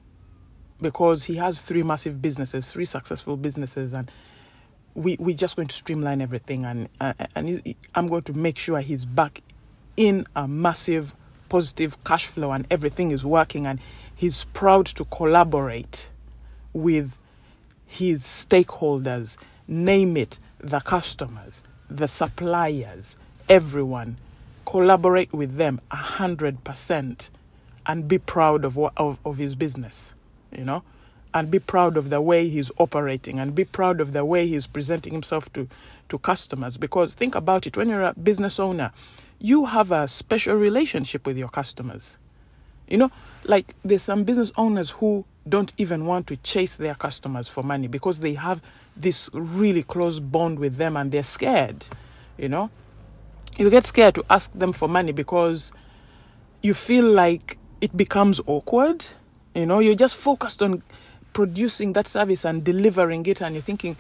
because 0.81 1.23
he 1.23 1.35
has 1.35 1.61
three 1.61 1.83
massive 1.83 2.21
businesses 2.21 2.71
three 2.71 2.85
successful 2.85 3.35
businesses 3.35 3.93
and 3.93 4.11
we 4.95 5.17
we're 5.19 5.35
just 5.35 5.55
going 5.55 5.67
to 5.67 5.75
streamline 5.75 6.21
everything, 6.21 6.65
and 6.65 6.89
and 6.99 7.75
I'm 7.93 8.07
going 8.07 8.23
to 8.23 8.33
make 8.33 8.57
sure 8.57 8.79
he's 8.79 9.05
back 9.05 9.41
in 9.97 10.25
a 10.35 10.47
massive 10.47 11.13
positive 11.49 12.03
cash 12.03 12.25
flow, 12.25 12.51
and 12.51 12.65
everything 12.71 13.11
is 13.11 13.23
working, 13.23 13.67
and 13.67 13.79
he's 14.15 14.45
proud 14.45 14.85
to 14.87 15.05
collaborate 15.05 16.07
with 16.73 17.15
his 17.85 18.23
stakeholders, 18.23 19.37
name 19.67 20.17
it, 20.17 20.39
the 20.59 20.79
customers, 20.79 21.63
the 21.89 22.07
suppliers, 22.07 23.15
everyone, 23.47 24.17
collaborate 24.65 25.31
with 25.33 25.57
them 25.57 25.79
a 25.91 25.95
hundred 25.95 26.63
percent 26.63 27.29
and 27.85 28.07
be 28.07 28.17
proud 28.17 28.65
of 28.65 28.75
what 28.75 28.93
of, 28.97 29.19
of 29.25 29.37
his 29.37 29.55
business, 29.55 30.13
you 30.51 30.63
know, 30.63 30.83
and 31.35 31.51
be 31.51 31.59
proud 31.59 31.97
of 31.97 32.09
the 32.09 32.21
way 32.21 32.47
he's 32.47 32.71
operating 32.77 33.39
and 33.39 33.53
be 33.53 33.65
proud 33.65 33.99
of 33.99 34.13
the 34.13 34.23
way 34.23 34.47
he's 34.47 34.65
presenting 34.65 35.11
himself 35.11 35.51
to, 35.51 35.67
to 36.07 36.17
customers. 36.17 36.77
Because 36.77 37.13
think 37.13 37.35
about 37.35 37.67
it, 37.67 37.75
when 37.75 37.89
you're 37.89 38.03
a 38.03 38.13
business 38.13 38.57
owner, 38.57 38.91
you 39.39 39.65
have 39.65 39.91
a 39.91 40.07
special 40.07 40.55
relationship 40.55 41.27
with 41.27 41.37
your 41.37 41.49
customers. 41.49 42.17
You 42.87 42.97
know, 42.97 43.11
like 43.43 43.75
there's 43.83 44.01
some 44.01 44.23
business 44.23 44.53
owners 44.55 44.91
who 44.91 45.25
don't 45.49 45.73
even 45.77 46.05
want 46.05 46.27
to 46.27 46.37
chase 46.37 46.77
their 46.77 46.95
customers 46.95 47.49
for 47.49 47.63
money 47.63 47.87
because 47.87 48.21
they 48.21 48.33
have 48.35 48.61
this 48.95 49.29
really 49.33 49.83
close 49.83 50.21
bond 50.21 50.57
with 50.57 50.77
them 50.77 50.95
and 50.95 51.11
they're 51.11 51.21
scared. 51.21 51.85
You 52.37 52.47
know, 52.47 52.69
you 53.57 53.69
get 53.69 53.83
scared 53.85 54.15
to 54.15 54.25
ask 54.29 54.53
them 54.53 54.71
for 54.71 54.87
money 54.87 55.11
because 55.11 55.73
you 56.61 56.73
feel 56.73 57.05
like 57.05 57.57
it 57.81 57.95
becomes 57.97 58.39
awkward. 58.47 59.05
You 59.53 59.65
know, 59.65 59.79
you're 59.79 59.95
just 59.95 60.15
focused 60.15 60.61
on 60.61 60.81
producing 61.35 61.93
that 61.93 62.07
service 62.07 62.45
and 62.45 62.63
delivering 62.63 63.27
it, 63.27 63.41
and 63.41 63.53
you're 63.53 63.61
thinking, 63.61 63.95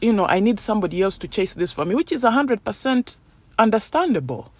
you 0.00 0.12
know, 0.12 0.26
I 0.26 0.40
need 0.40 0.58
somebody 0.58 1.00
else 1.02 1.16
to 1.18 1.28
chase 1.28 1.54
this 1.54 1.70
for 1.70 1.84
me, 1.84 1.94
which 1.94 2.10
is 2.10 2.24
hundred 2.24 2.64
percent 2.64 3.16
understandable. 3.58 4.50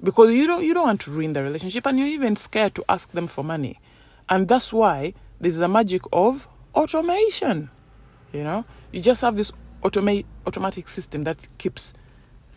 Because 0.00 0.30
you 0.30 0.46
don't 0.46 0.62
you 0.62 0.74
don't 0.74 0.86
want 0.86 1.00
to 1.00 1.10
ruin 1.10 1.32
the 1.32 1.42
relationship 1.42 1.86
and 1.86 1.98
you're 1.98 2.08
even 2.08 2.36
scared 2.36 2.76
to 2.76 2.84
ask 2.88 3.10
them 3.10 3.26
for 3.26 3.42
money. 3.42 3.80
And 4.28 4.46
that's 4.46 4.72
why 4.72 5.14
there's 5.40 5.58
a 5.58 5.68
magic 5.68 6.02
of 6.12 6.46
automation 6.74 7.70
you 8.34 8.42
know? 8.42 8.64
You 8.92 9.00
just 9.00 9.22
have 9.22 9.36
this 9.36 9.52
automate 9.82 10.26
automatic 10.46 10.88
system 10.88 11.22
that 11.22 11.38
keeps 11.56 11.94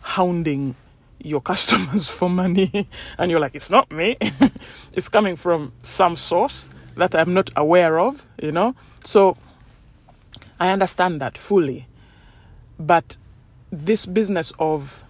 hounding 0.00 0.74
your 1.22 1.40
customers 1.52 2.08
for 2.08 2.28
money. 2.28 2.88
And 3.16 3.30
you're 3.30 3.40
like 3.40 3.54
it's 3.54 3.70
not 3.70 3.90
me. 3.90 4.16
It's 4.92 5.08
coming 5.08 5.36
from 5.36 5.72
some 5.82 6.16
source 6.16 6.70
that 6.98 7.14
i'm 7.14 7.32
not 7.32 7.48
aware 7.56 8.00
of 8.00 8.26
you 8.42 8.50
know 8.50 8.74
so 9.08 9.36
i 10.60 10.68
understand 10.70 11.20
that 11.20 11.36
fully 11.38 11.80
but 12.78 13.16
this 13.70 14.06
business 14.06 14.52
of 14.58 15.04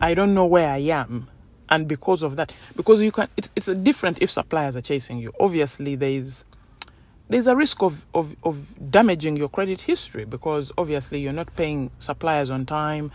I 0.00 0.14
don't 0.14 0.34
know 0.34 0.46
where 0.46 0.68
I 0.70 0.78
am, 0.78 1.28
and 1.68 1.88
because 1.88 2.22
of 2.22 2.36
that, 2.36 2.52
because 2.76 3.00
you 3.02 3.10
can, 3.12 3.28
it's, 3.36 3.50
it's 3.56 3.68
a 3.68 3.74
different 3.74 4.20
if 4.20 4.30
suppliers 4.30 4.76
are 4.76 4.82
chasing 4.82 5.18
you. 5.18 5.32
Obviously, 5.40 5.94
there's 5.94 6.44
there's 7.28 7.46
a 7.46 7.56
risk 7.56 7.82
of, 7.82 8.04
of 8.14 8.36
of 8.44 8.90
damaging 8.90 9.36
your 9.36 9.48
credit 9.48 9.80
history 9.80 10.26
because 10.26 10.70
obviously 10.76 11.20
you're 11.20 11.32
not 11.32 11.54
paying 11.56 11.90
suppliers 11.98 12.50
on 12.50 12.66
time, 12.66 13.10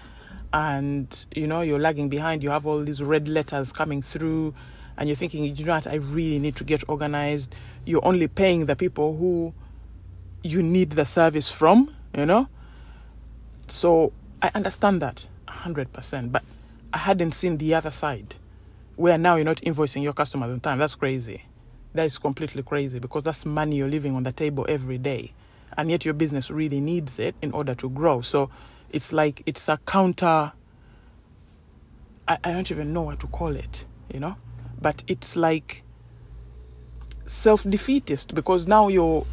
and 0.54 1.26
you 1.36 1.48
know 1.48 1.62
you're 1.62 1.80
lagging 1.80 2.10
behind. 2.10 2.42
You 2.42 2.50
have 2.50 2.66
all 2.66 2.84
these 2.84 3.04
red 3.04 3.28
letters 3.28 3.72
coming 3.72 4.02
through, 4.02 4.54
and 4.98 5.08
you're 5.08 5.16
thinking, 5.16 5.44
you 5.56 5.66
know 5.66 5.76
what, 5.76 5.86
I 5.88 5.96
really 5.96 6.40
need 6.40 6.56
to 6.56 6.64
get 6.64 6.84
organized. 6.90 7.54
You're 7.86 8.06
only 8.06 8.28
paying 8.28 8.66
the 8.66 8.76
people 8.76 9.16
who 9.16 9.54
you 10.44 10.64
need 10.64 10.92
the 10.92 11.06
service 11.06 11.52
from, 11.52 11.94
you 12.16 12.26
know. 12.26 12.48
So 13.68 14.14
I 14.42 14.52
understand 14.56 15.02
that 15.02 15.26
100%, 15.48 16.32
but 16.32 16.44
I 16.94 16.98
hadn't 16.98 17.34
seen 17.34 17.58
the 17.58 17.76
other 17.76 17.92
side 17.92 18.36
where 18.96 19.18
now 19.18 19.36
you're 19.36 19.46
not 19.46 19.58
invoicing 19.58 20.04
your 20.04 20.14
customers 20.14 20.50
on 20.52 20.60
time. 20.60 20.80
That's 20.80 20.96
crazy. 20.96 21.44
That 21.94 22.06
is 22.06 22.18
completely 22.18 22.64
crazy 22.64 23.00
because 23.00 23.24
that's 23.24 23.46
money 23.46 23.78
you're 23.78 23.88
leaving 23.88 24.16
on 24.16 24.24
the 24.24 24.32
table 24.32 24.66
every 24.68 24.98
day. 24.98 25.34
And 25.78 25.90
yet 25.90 26.04
your 26.04 26.14
business 26.14 26.52
really 26.52 26.82
needs 26.82 27.20
it 27.20 27.36
in 27.42 27.52
order 27.52 27.76
to 27.76 27.90
grow. 27.90 28.22
So 28.22 28.50
it's 28.92 29.14
like 29.14 29.44
it's 29.46 29.70
a 29.70 29.78
counter. 29.86 30.52
I, 32.28 32.38
I 32.44 32.52
don't 32.52 32.70
even 32.72 32.94
know 32.94 33.04
what 33.04 33.20
to 33.22 33.28
call 33.28 33.56
it, 33.56 33.86
you 34.14 34.20
know? 34.20 34.36
But 34.82 35.04
it's 35.08 35.36
like 35.36 35.84
self 37.26 37.64
defeatist 37.64 38.34
because 38.34 38.68
now 38.68 38.88
you're 38.88 39.26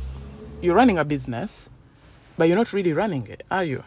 you're 0.60 0.74
running 0.74 0.98
a 0.98 1.04
business, 1.04 1.68
but 2.36 2.48
you're 2.48 2.56
not 2.56 2.72
really 2.72 2.92
running 2.92 3.26
it, 3.26 3.44
are 3.50 3.64
you? 3.64 3.84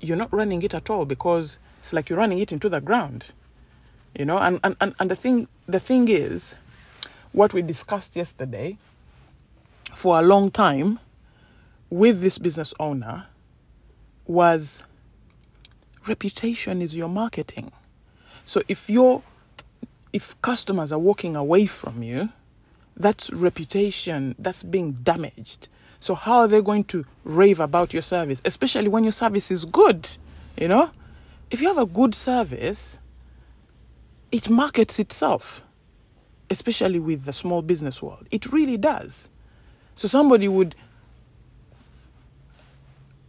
You're 0.00 0.16
not 0.16 0.32
running 0.32 0.62
it 0.62 0.74
at 0.74 0.90
all 0.90 1.04
because 1.04 1.58
it's 1.78 1.92
like 1.92 2.08
you're 2.08 2.18
running 2.18 2.38
it 2.38 2.52
into 2.52 2.68
the 2.68 2.80
ground. 2.80 3.32
You 4.14 4.24
know, 4.24 4.38
and, 4.38 4.60
and, 4.64 4.76
and, 4.80 4.94
and 4.98 5.10
the 5.10 5.16
thing 5.16 5.48
the 5.66 5.80
thing 5.80 6.08
is, 6.08 6.54
what 7.32 7.52
we 7.52 7.62
discussed 7.62 8.16
yesterday, 8.16 8.78
for 9.94 10.18
a 10.18 10.22
long 10.22 10.50
time, 10.50 11.00
with 11.90 12.20
this 12.20 12.38
business 12.38 12.72
owner, 12.80 13.26
was 14.26 14.82
reputation 16.06 16.80
is 16.80 16.94
your 16.96 17.08
marketing. 17.08 17.72
So 18.44 18.62
if 18.68 18.88
you're 18.88 19.22
if 20.12 20.40
customers 20.40 20.92
are 20.92 20.98
walking 20.98 21.36
away 21.36 21.66
from 21.66 22.02
you, 22.02 22.30
that's 22.96 23.30
reputation 23.30 24.34
that's 24.38 24.62
being 24.62 24.92
damaged. 25.02 25.68
So 26.00 26.14
how 26.14 26.38
are 26.38 26.48
they 26.48 26.62
going 26.62 26.84
to 26.84 27.04
rave 27.24 27.60
about 27.60 27.92
your 27.92 28.02
service, 28.02 28.42
especially 28.44 28.88
when 28.88 29.04
your 29.04 29.12
service 29.12 29.50
is 29.50 29.64
good? 29.64 30.08
You 30.58 30.68
know, 30.68 30.90
if 31.50 31.60
you 31.60 31.68
have 31.68 31.78
a 31.78 31.86
good 31.86 32.14
service, 32.14 32.98
it 34.32 34.50
markets 34.50 34.98
itself, 34.98 35.62
especially 36.50 36.98
with 36.98 37.24
the 37.24 37.32
small 37.32 37.62
business 37.62 38.02
world. 38.02 38.26
It 38.30 38.52
really 38.52 38.76
does. 38.76 39.28
So 39.94 40.08
somebody 40.08 40.48
would 40.48 40.74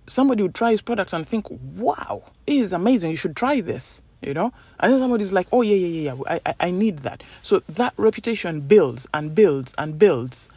somebody 0.08 0.42
would 0.42 0.56
try 0.56 0.72
his 0.72 0.82
product 0.82 1.14
and 1.14 1.28
think, 1.28 1.48
"Wow, 1.50 2.24
it 2.46 2.56
is 2.56 2.74
amazing! 2.74 3.12
You 3.12 3.18
should 3.18 3.36
try 3.36 3.62
this." 3.62 4.02
You 4.22 4.34
know, 4.34 4.52
and 4.80 4.92
then 4.92 5.00
somebody's 5.00 5.32
like, 5.32 5.48
"Oh 5.52 5.62
yeah, 5.62 5.76
yeah, 5.76 5.88
yeah, 5.88 6.14
yeah. 6.14 6.24
I, 6.28 6.42
I, 6.46 6.56
I 6.68 6.72
need 6.72 7.00
that." 7.00 7.24
So 7.42 7.60
that 7.70 7.94
reputation 7.98 8.62
builds 8.62 9.08
and 9.14 9.36
builds 9.36 9.74
and 9.78 10.00
builds, 10.00 10.50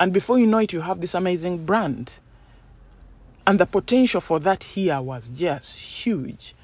and 0.00 0.12
before 0.12 0.38
you 0.38 0.46
know 0.46 0.58
it, 0.58 0.72
you 0.72 0.80
have 0.80 1.00
this 1.00 1.14
amazing 1.14 1.64
brand. 1.64 2.14
And 3.46 3.60
the 3.60 3.66
potential 3.66 4.20
for 4.20 4.40
that 4.40 4.62
here 4.62 5.00
was 5.00 5.28
just 5.28 5.78
huge. 5.78 6.54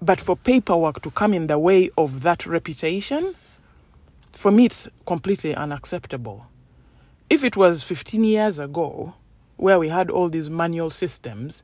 But 0.00 0.20
for 0.20 0.36
paperwork 0.36 1.02
to 1.02 1.10
come 1.10 1.34
in 1.34 1.46
the 1.48 1.58
way 1.58 1.90
of 1.98 2.22
that 2.22 2.46
reputation, 2.46 3.34
for 4.32 4.50
me, 4.50 4.66
it's 4.66 4.88
completely 5.04 5.54
unacceptable. 5.54 6.46
If 7.28 7.44
it 7.44 7.56
was 7.56 7.82
15 7.82 8.24
years 8.24 8.58
ago, 8.58 9.14
where 9.56 9.78
we 9.78 9.88
had 9.88 10.10
all 10.10 10.30
these 10.30 10.48
manual 10.48 10.90
systems, 10.90 11.62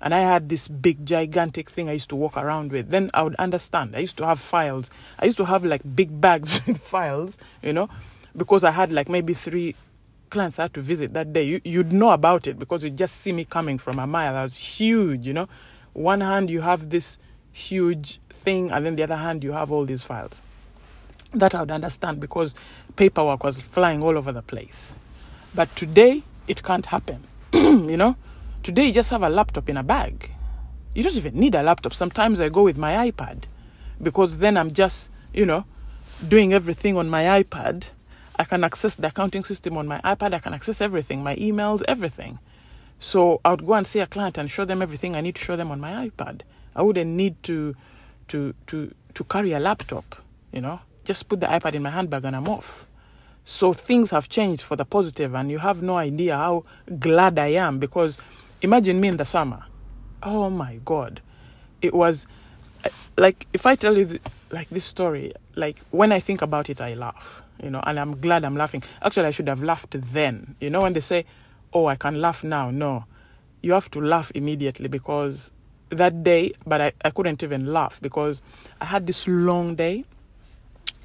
and 0.00 0.14
I 0.14 0.20
had 0.20 0.48
this 0.48 0.68
big, 0.68 1.04
gigantic 1.04 1.70
thing 1.70 1.88
I 1.88 1.92
used 1.92 2.10
to 2.10 2.16
walk 2.16 2.36
around 2.36 2.70
with, 2.70 2.90
then 2.90 3.10
I 3.14 3.22
would 3.22 3.34
understand. 3.36 3.96
I 3.96 4.00
used 4.00 4.16
to 4.18 4.26
have 4.26 4.38
files. 4.38 4.90
I 5.18 5.26
used 5.26 5.38
to 5.38 5.44
have 5.44 5.64
like 5.64 5.82
big 5.94 6.20
bags 6.20 6.60
with 6.66 6.78
files, 6.78 7.36
you 7.62 7.72
know, 7.72 7.88
because 8.36 8.64
I 8.64 8.70
had 8.70 8.92
like 8.92 9.08
maybe 9.08 9.34
three 9.34 9.74
clients 10.30 10.58
I 10.58 10.62
had 10.62 10.74
to 10.74 10.82
visit 10.82 11.14
that 11.14 11.32
day. 11.32 11.42
You, 11.42 11.60
you'd 11.64 11.92
know 11.92 12.10
about 12.10 12.46
it 12.46 12.58
because 12.58 12.84
you'd 12.84 12.96
just 12.96 13.20
see 13.20 13.32
me 13.32 13.44
coming 13.44 13.78
from 13.78 13.98
a 13.98 14.06
mile. 14.06 14.36
I 14.36 14.42
was 14.42 14.56
huge, 14.56 15.26
you 15.26 15.32
know. 15.32 15.48
One 15.94 16.20
hand, 16.20 16.48
you 16.50 16.60
have 16.60 16.90
this 16.90 17.18
huge 17.52 18.20
thing, 18.30 18.70
and 18.70 18.86
then 18.86 18.96
the 18.96 19.02
other 19.02 19.16
hand, 19.16 19.42
you 19.42 19.52
have 19.52 19.72
all 19.72 19.84
these 19.84 20.02
files. 20.02 20.40
That 21.34 21.54
I 21.54 21.60
would 21.60 21.70
understand 21.70 22.20
because 22.20 22.54
paperwork 22.96 23.42
was 23.42 23.58
flying 23.58 24.02
all 24.02 24.16
over 24.16 24.32
the 24.32 24.42
place. 24.42 24.92
But 25.54 25.74
today, 25.74 26.22
it 26.46 26.62
can't 26.62 26.86
happen. 26.86 27.24
you 27.52 27.96
know, 27.96 28.16
today 28.62 28.86
you 28.86 28.92
just 28.92 29.10
have 29.10 29.22
a 29.22 29.28
laptop 29.28 29.68
in 29.68 29.76
a 29.76 29.82
bag. 29.82 30.30
You 30.94 31.02
don't 31.02 31.16
even 31.16 31.38
need 31.38 31.54
a 31.54 31.62
laptop. 31.62 31.94
Sometimes 31.94 32.40
I 32.40 32.48
go 32.48 32.62
with 32.62 32.76
my 32.76 33.10
iPad 33.10 33.44
because 34.02 34.38
then 34.38 34.56
I'm 34.56 34.70
just, 34.70 35.10
you 35.32 35.46
know, 35.46 35.64
doing 36.26 36.52
everything 36.52 36.96
on 36.96 37.08
my 37.08 37.42
iPad. 37.42 37.90
I 38.38 38.44
can 38.44 38.64
access 38.64 38.94
the 38.94 39.08
accounting 39.08 39.44
system 39.44 39.76
on 39.76 39.86
my 39.86 40.00
iPad. 40.00 40.34
I 40.34 40.38
can 40.38 40.54
access 40.54 40.80
everything, 40.80 41.22
my 41.22 41.36
emails, 41.36 41.82
everything. 41.88 42.38
So 43.00 43.40
I 43.44 43.50
would 43.50 43.66
go 43.66 43.74
and 43.74 43.86
see 43.86 44.00
a 44.00 44.06
client 44.06 44.38
and 44.38 44.50
show 44.50 44.64
them 44.64 44.82
everything 44.82 45.14
I 45.14 45.20
need 45.20 45.36
to 45.36 45.44
show 45.44 45.56
them 45.56 45.70
on 45.70 45.80
my 45.80 46.08
iPad. 46.08 46.42
I 46.74 46.82
wouldn't 46.82 47.10
need 47.10 47.42
to, 47.44 47.74
to, 48.28 48.54
to, 48.68 48.94
to 49.14 49.24
carry 49.24 49.52
a 49.52 49.60
laptop, 49.60 50.16
you 50.52 50.60
know. 50.60 50.80
Just 51.04 51.28
put 51.28 51.40
the 51.40 51.46
iPad 51.46 51.74
in 51.74 51.82
my 51.82 51.90
handbag 51.90 52.24
and 52.24 52.36
I'm 52.36 52.48
off. 52.48 52.86
So 53.44 53.72
things 53.72 54.10
have 54.10 54.28
changed 54.28 54.60
for 54.60 54.76
the 54.76 54.84
positive, 54.84 55.34
and 55.34 55.50
you 55.50 55.58
have 55.58 55.80
no 55.80 55.96
idea 55.96 56.36
how 56.36 56.64
glad 56.98 57.38
I 57.38 57.46
am 57.46 57.78
because 57.78 58.18
imagine 58.62 59.00
me 59.00 59.08
in 59.08 59.16
the 59.16 59.24
summer. 59.24 59.64
Oh 60.22 60.50
my 60.50 60.80
God. 60.84 61.20
It 61.82 61.94
was 61.94 62.26
like, 63.16 63.46
if 63.52 63.66
I 63.66 63.74
tell 63.76 63.96
you 63.96 64.06
th- 64.06 64.22
like 64.50 64.68
this 64.68 64.84
story, 64.84 65.32
like 65.54 65.78
when 65.90 66.12
I 66.12 66.20
think 66.20 66.42
about 66.42 66.70
it, 66.70 66.80
I 66.80 66.94
laugh, 66.94 67.42
you 67.62 67.70
know, 67.70 67.82
and 67.86 67.98
I'm 68.00 68.20
glad 68.20 68.44
I'm 68.44 68.56
laughing. 68.56 68.82
Actually, 69.02 69.26
I 69.26 69.30
should 69.30 69.48
have 69.48 69.62
laughed 69.62 69.96
then. 70.12 70.56
You 70.60 70.70
know, 70.70 70.82
when 70.82 70.92
they 70.92 71.00
say, 71.00 71.24
oh, 71.72 71.86
I 71.86 71.96
can 71.96 72.20
laugh 72.20 72.42
now. 72.44 72.70
No. 72.70 73.04
you 73.62 73.72
have 73.72 73.90
to 73.90 74.00
laugh 74.00 74.30
immediately 74.34 74.88
because 74.88 75.50
that 75.90 76.22
day, 76.22 76.52
but 76.66 76.80
I, 76.80 76.92
I 77.04 77.10
couldn't 77.10 77.42
even 77.42 77.72
laugh 77.72 78.00
because 78.00 78.42
I 78.80 78.84
had 78.84 79.06
this 79.06 79.26
long 79.26 79.74
day. 79.74 80.04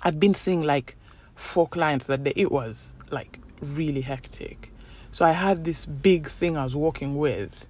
I'd 0.03 0.19
been 0.19 0.33
seeing 0.33 0.61
like 0.61 0.95
four 1.35 1.67
clients 1.67 2.05
that 2.07 2.23
day. 2.23 2.33
It 2.35 2.51
was 2.51 2.93
like 3.09 3.39
really 3.61 4.01
hectic. 4.01 4.69
So 5.13 5.25
I 5.25 5.31
had 5.31 5.63
this 5.63 5.85
big 5.85 6.27
thing 6.27 6.57
I 6.57 6.63
was 6.63 6.75
working 6.75 7.17
with 7.17 7.67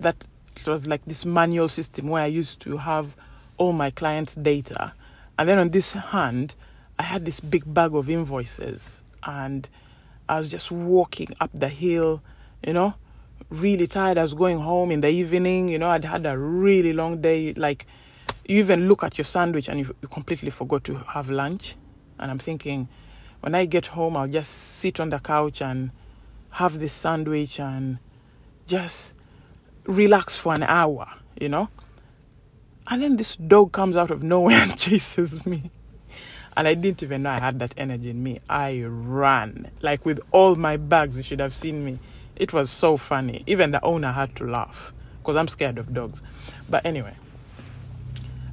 that 0.00 0.16
was 0.66 0.86
like 0.86 1.02
this 1.06 1.24
manual 1.24 1.68
system 1.68 2.08
where 2.08 2.22
I 2.22 2.26
used 2.26 2.60
to 2.60 2.76
have 2.76 3.16
all 3.56 3.72
my 3.72 3.90
clients' 3.90 4.34
data. 4.34 4.92
And 5.38 5.48
then 5.48 5.58
on 5.58 5.70
this 5.70 5.94
hand, 5.94 6.54
I 6.98 7.04
had 7.04 7.24
this 7.24 7.40
big 7.40 7.64
bag 7.72 7.94
of 7.94 8.10
invoices 8.10 9.02
and 9.22 9.66
I 10.28 10.36
was 10.36 10.50
just 10.50 10.70
walking 10.70 11.34
up 11.40 11.50
the 11.54 11.70
hill, 11.70 12.22
you 12.62 12.74
know, 12.74 12.94
really 13.48 13.86
tired. 13.86 14.18
I 14.18 14.22
was 14.22 14.34
going 14.34 14.58
home 14.58 14.90
in 14.90 15.00
the 15.00 15.08
evening, 15.08 15.70
you 15.70 15.78
know, 15.78 15.88
I'd 15.88 16.04
had 16.04 16.26
a 16.26 16.36
really 16.36 16.92
long 16.92 17.22
day. 17.22 17.54
Like, 17.54 17.86
you 18.46 18.58
even 18.58 18.88
look 18.88 19.02
at 19.02 19.16
your 19.16 19.24
sandwich 19.24 19.70
and 19.70 19.80
you, 19.80 19.96
you 20.02 20.08
completely 20.08 20.50
forgot 20.50 20.84
to 20.84 20.96
have 20.96 21.30
lunch. 21.30 21.76
And 22.18 22.30
I'm 22.30 22.38
thinking, 22.38 22.88
when 23.40 23.54
I 23.54 23.64
get 23.64 23.86
home, 23.86 24.18
I'll 24.18 24.28
just 24.28 24.52
sit 24.52 25.00
on 25.00 25.08
the 25.08 25.18
couch 25.18 25.62
and 25.62 25.90
have 26.54 26.78
this 26.78 26.92
sandwich 26.92 27.58
and 27.58 27.98
just 28.66 29.12
relax 29.86 30.36
for 30.36 30.54
an 30.54 30.62
hour, 30.62 31.08
you 31.40 31.48
know? 31.48 31.68
And 32.86 33.02
then 33.02 33.16
this 33.16 33.34
dog 33.34 33.72
comes 33.72 33.96
out 33.96 34.12
of 34.12 34.22
nowhere 34.22 34.58
and 34.62 34.78
chases 34.78 35.44
me. 35.44 35.70
And 36.56 36.68
I 36.68 36.74
didn't 36.74 37.02
even 37.02 37.24
know 37.24 37.30
I 37.30 37.40
had 37.40 37.58
that 37.58 37.74
energy 37.76 38.10
in 38.10 38.22
me. 38.22 38.38
I 38.48 38.84
ran. 38.86 39.72
Like 39.82 40.06
with 40.06 40.20
all 40.30 40.54
my 40.54 40.76
bags, 40.76 41.16
you 41.16 41.24
should 41.24 41.40
have 41.40 41.52
seen 41.52 41.84
me. 41.84 41.98
It 42.36 42.52
was 42.52 42.70
so 42.70 42.96
funny. 42.96 43.42
Even 43.48 43.72
the 43.72 43.84
owner 43.84 44.12
had 44.12 44.36
to 44.36 44.44
laugh 44.44 44.92
because 45.18 45.34
I'm 45.34 45.48
scared 45.48 45.78
of 45.78 45.92
dogs. 45.92 46.22
But 46.70 46.86
anyway, 46.86 47.14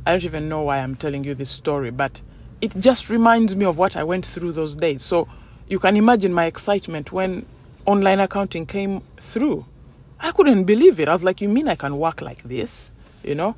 I 0.07 0.11
don't 0.11 0.23
even 0.23 0.49
know 0.49 0.63
why 0.63 0.79
I'm 0.79 0.95
telling 0.95 1.23
you 1.23 1.35
this 1.35 1.51
story, 1.51 1.91
but 1.91 2.23
it 2.61 2.75
just 2.79 3.11
reminds 3.11 3.55
me 3.55 3.65
of 3.65 3.77
what 3.77 3.95
I 3.95 4.03
went 4.03 4.25
through 4.25 4.53
those 4.53 4.75
days. 4.75 5.03
So 5.03 5.27
you 5.67 5.77
can 5.77 5.95
imagine 5.97 6.33
my 6.33 6.45
excitement 6.45 7.11
when 7.11 7.45
online 7.85 8.19
accounting 8.19 8.65
came 8.65 9.01
through. 9.19 9.65
I 10.19 10.31
couldn't 10.31 10.65
believe 10.65 10.99
it. 10.99 11.07
I 11.07 11.13
was 11.13 11.23
like, 11.23 11.41
You 11.41 11.49
mean 11.49 11.67
I 11.67 11.75
can 11.75 11.97
work 11.97 12.21
like 12.21 12.43
this? 12.43 12.91
You 13.23 13.35
know, 13.35 13.55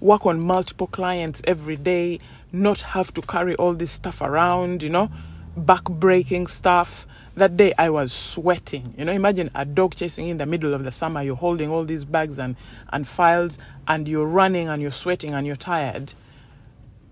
work 0.00 0.26
on 0.26 0.40
multiple 0.40 0.86
clients 0.86 1.42
every 1.44 1.76
day, 1.76 2.20
not 2.52 2.82
have 2.82 3.12
to 3.14 3.22
carry 3.22 3.54
all 3.56 3.74
this 3.74 3.90
stuff 3.90 4.20
around, 4.20 4.82
you 4.82 4.90
know, 4.90 5.10
back 5.56 5.84
breaking 5.84 6.46
stuff. 6.46 7.06
That 7.34 7.56
day 7.56 7.74
I 7.76 7.90
was 7.90 8.12
sweating. 8.12 8.94
You 8.96 9.04
know, 9.04 9.12
imagine 9.12 9.50
a 9.54 9.64
dog 9.64 9.94
chasing 9.94 10.28
in 10.28 10.38
the 10.38 10.46
middle 10.46 10.72
of 10.72 10.84
the 10.84 10.90
summer, 10.90 11.22
you're 11.22 11.36
holding 11.36 11.70
all 11.70 11.84
these 11.84 12.04
bags 12.04 12.38
and, 12.38 12.56
and 12.92 13.06
files, 13.06 13.58
and 13.86 14.08
you're 14.08 14.26
running 14.26 14.68
and 14.68 14.80
you're 14.80 14.90
sweating 14.90 15.34
and 15.34 15.46
you're 15.46 15.56
tired. 15.56 16.14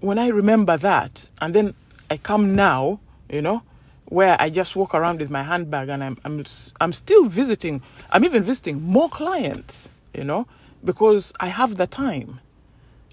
When 0.01 0.19
I 0.19 0.29
remember 0.29 0.77
that, 0.79 1.29
and 1.41 1.55
then 1.55 1.75
I 2.11 2.17
come 2.17 2.55
now, 2.57 3.01
you 3.29 3.43
know, 3.43 3.63
where 4.07 4.41
I 4.41 4.51
just 4.51 4.77
walk 4.77 4.95
around 4.95 5.21
with 5.21 5.31
my 5.31 5.43
handbag 5.43 5.89
and 5.89 6.05
I'm, 6.05 6.19
I'm, 6.25 6.45
I'm 6.81 6.93
still 6.93 7.25
visiting, 7.25 7.83
I'm 8.11 8.25
even 8.25 8.43
visiting 8.43 8.83
more 8.83 9.09
clients, 9.09 9.89
you 10.13 10.25
know, 10.25 10.47
because 10.85 11.33
I 11.41 11.47
have 11.47 11.77
the 11.77 11.87
time 11.87 12.41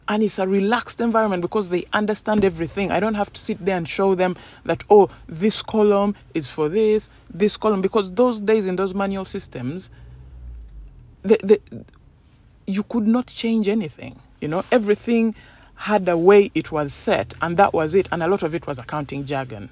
and 0.08 0.24
it's 0.24 0.40
a 0.40 0.48
relaxed 0.48 1.00
environment 1.00 1.42
because 1.42 1.70
they 1.70 1.86
understand 1.94 2.44
everything. 2.44 2.92
I 2.92 3.00
don't 3.00 3.14
have 3.14 3.32
to 3.32 3.40
sit 3.40 3.64
there 3.64 3.78
and 3.78 3.88
show 3.88 4.14
them 4.14 4.36
that, 4.66 4.84
oh, 4.90 5.10
this 5.28 5.62
column 5.62 6.16
is 6.34 6.50
for 6.50 6.68
this, 6.68 7.10
this 7.30 7.56
column, 7.56 7.82
because 7.82 8.12
those 8.12 8.42
days 8.42 8.68
in 8.68 8.76
those 8.76 8.94
manual 8.94 9.24
systems, 9.24 9.90
the, 11.22 11.40
the, 11.44 11.62
you 12.68 12.84
could 12.84 13.08
not 13.08 13.28
change 13.28 13.70
anything. 13.70 14.20
You 14.42 14.50
know, 14.50 14.66
everything 14.72 15.36
had 15.76 16.08
a 16.10 16.18
way 16.18 16.52
it 16.54 16.72
was 16.72 16.94
set, 16.94 17.34
and 17.42 17.56
that 17.58 17.74
was 17.74 17.96
it. 17.96 18.10
And 18.12 18.22
a 18.22 18.28
lot 18.28 18.44
of 18.44 18.54
it 18.54 18.68
was 18.68 18.80
accounting 18.80 19.26
jargon. 19.26 19.70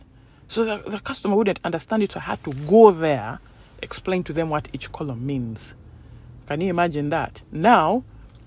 So 0.50 0.66
the, 0.66 0.90
the 0.90 1.00
customer 1.00 1.36
wouldn't 1.36 1.60
understand 1.64 2.02
it, 2.02 2.12
so 2.12 2.20
I 2.20 2.24
had 2.24 2.44
to 2.44 2.54
go 2.54 2.90
there, 2.90 3.40
explain 3.84 4.24
to 4.24 4.34
them 4.34 4.50
what 4.50 4.68
each 4.74 4.92
column 4.92 5.26
means. 5.26 5.76
Can 6.48 6.62
you 6.62 6.72
imagine 6.72 7.10
that? 7.12 7.44
Now, 7.52 8.04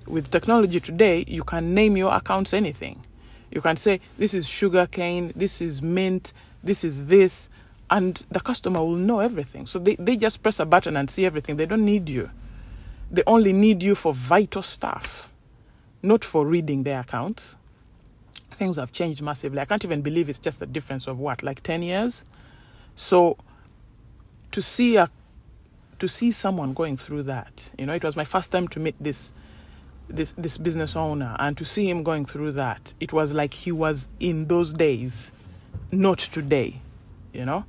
with 0.07 0.29
technology 0.31 0.81
today, 0.81 1.25
you 1.29 1.45
can 1.45 1.75
name 1.75 1.97
your 1.97 2.13
accounts 2.13 2.53
anything. 2.53 3.07
You 3.53 3.61
can 3.61 3.77
say, 3.77 4.01
this 4.19 4.35
is 4.35 4.49
sugar 4.49 4.89
cane, 4.89 5.33
this 5.37 5.61
is 5.61 5.81
mint, 5.81 6.33
this 6.65 6.83
is 6.83 7.07
this, 7.07 7.49
and 7.89 8.21
the 8.33 8.41
customer 8.41 8.81
will 8.81 8.97
know 8.97 9.21
everything. 9.21 9.67
So 9.67 9.79
they, 9.79 9.95
they 9.95 10.17
just 10.17 10.43
press 10.43 10.59
a 10.59 10.65
button 10.65 10.97
and 10.97 11.09
see 11.09 11.25
everything. 11.25 11.57
They 11.57 11.67
don't 11.67 11.85
need 11.85 12.09
you. 12.09 12.31
They 13.13 13.23
only 13.29 13.53
need 13.53 13.81
you 13.81 13.95
for 13.95 14.13
vital 14.13 14.63
stuff, 14.63 15.31
not 16.03 16.25
for 16.25 16.47
reading 16.47 16.83
their 16.83 16.99
accounts. 16.99 17.55
Things 18.63 18.77
have 18.77 18.93
changed 18.93 19.21
massively. 19.23 19.59
I 19.59 19.65
can't 19.65 19.85
even 19.85 20.03
believe 20.03 20.29
it's 20.29 20.39
just 20.39 20.63
a 20.63 20.67
difference 20.67 21.09
of 21.09 21.19
what, 21.19 21.43
like 21.43 21.65
10 21.65 21.83
years? 21.83 22.25
So 22.95 23.37
to 24.53 24.63
see 24.63 24.95
a 24.95 25.11
to 25.99 26.07
see 26.07 26.31
someone 26.31 26.73
going 26.73 26.97
through 26.97 27.25
that, 27.25 27.71
you 27.77 27.87
know, 27.87 27.93
it 27.93 28.05
was 28.05 28.15
my 28.15 28.23
first 28.23 28.53
time 28.53 28.69
to 28.69 28.79
meet 28.79 28.95
this 29.01 29.33
this 30.09 30.33
this 30.39 30.59
business 30.59 30.95
owner 30.95 31.35
and 31.41 31.59
to 31.59 31.65
see 31.65 31.91
him 31.91 32.05
going 32.05 32.25
through 32.25 32.53
that 32.53 32.95
it 33.01 33.13
was 33.13 33.35
like 33.35 33.53
he 33.53 33.73
was 33.73 34.09
in 34.21 34.47
those 34.47 34.73
days 34.73 35.33
not 35.91 36.19
today 36.19 36.81
you 37.33 37.45
know 37.45 37.65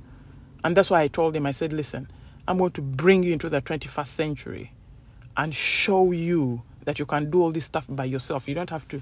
and 0.62 0.76
that's 0.76 0.90
why 0.90 1.00
i 1.00 1.08
told 1.08 1.34
him 1.34 1.46
i 1.46 1.50
said 1.50 1.72
listen 1.72 2.08
i'm 2.46 2.58
going 2.58 2.72
to 2.72 2.82
bring 2.82 3.22
you 3.22 3.32
into 3.32 3.48
the 3.48 3.62
21st 3.62 4.06
century 4.06 4.72
and 5.36 5.54
show 5.54 6.12
you 6.12 6.62
that 6.84 6.98
you 6.98 7.06
can 7.06 7.30
do 7.30 7.42
all 7.42 7.50
this 7.50 7.64
stuff 7.64 7.86
by 7.88 8.04
yourself 8.04 8.46
you 8.48 8.54
don't 8.54 8.70
have 8.70 8.86
to 8.86 9.00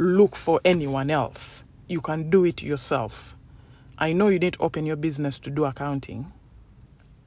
look 0.00 0.36
for 0.36 0.60
anyone 0.64 1.10
else 1.10 1.62
you 1.88 2.00
can 2.00 2.30
do 2.30 2.44
it 2.44 2.62
yourself 2.62 3.34
i 3.98 4.12
know 4.12 4.28
you 4.28 4.38
didn't 4.38 4.60
open 4.60 4.86
your 4.86 4.96
business 4.96 5.38
to 5.38 5.50
do 5.50 5.64
accounting 5.64 6.32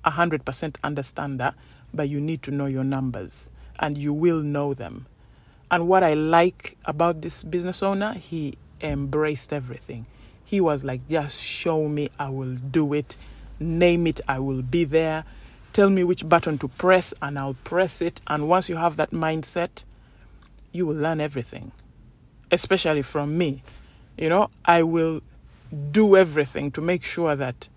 100% 0.05 0.75
understand 0.83 1.39
that 1.39 1.55
but 1.93 2.09
you 2.09 2.19
need 2.19 2.41
to 2.43 2.51
know 2.51 2.65
your 2.65 2.83
numbers 2.83 3.49
and 3.79 3.97
you 3.97 4.12
will 4.12 4.41
know 4.41 4.73
them 4.73 5.05
and 5.73 5.88
what 5.88 6.03
I 6.03 6.13
like 6.13 6.77
about 6.86 7.23
this 7.23 7.41
business 7.41 7.81
owner, 7.81 8.13
he 8.13 8.59
embraced 8.79 9.51
everything. 9.51 10.05
He 10.45 10.62
was 10.62 10.83
like, 10.83 11.09
just 11.09 11.41
show 11.41 11.88
me, 11.88 12.12
I 12.19 12.29
will 12.29 12.53
do 12.53 12.93
it. 12.93 13.15
Name 13.59 14.05
it, 14.05 14.21
I 14.27 14.38
will 14.38 14.62
be 14.62 14.83
there. 14.83 15.25
Tell 15.73 15.89
me 15.89 16.03
which 16.03 16.29
button 16.29 16.59
to 16.59 16.67
press, 16.67 17.12
and 17.23 17.39
I'll 17.39 17.55
press 17.63 18.03
it. 18.03 18.21
And 18.27 18.47
once 18.47 18.69
you 18.69 18.75
have 18.75 18.97
that 18.97 19.09
mindset, 19.09 19.83
you 20.71 20.86
will 20.86 20.95
learn 20.95 21.19
everything, 21.19 21.71
especially 22.53 23.01
from 23.01 23.37
me. 23.37 23.63
You 24.17 24.29
know, 24.29 24.49
I 24.63 24.83
will 24.83 25.21
do 25.91 26.15
everything 26.15 26.71
to 26.71 26.81
make 26.81 27.03
sure 27.03 27.35
that 27.35 27.67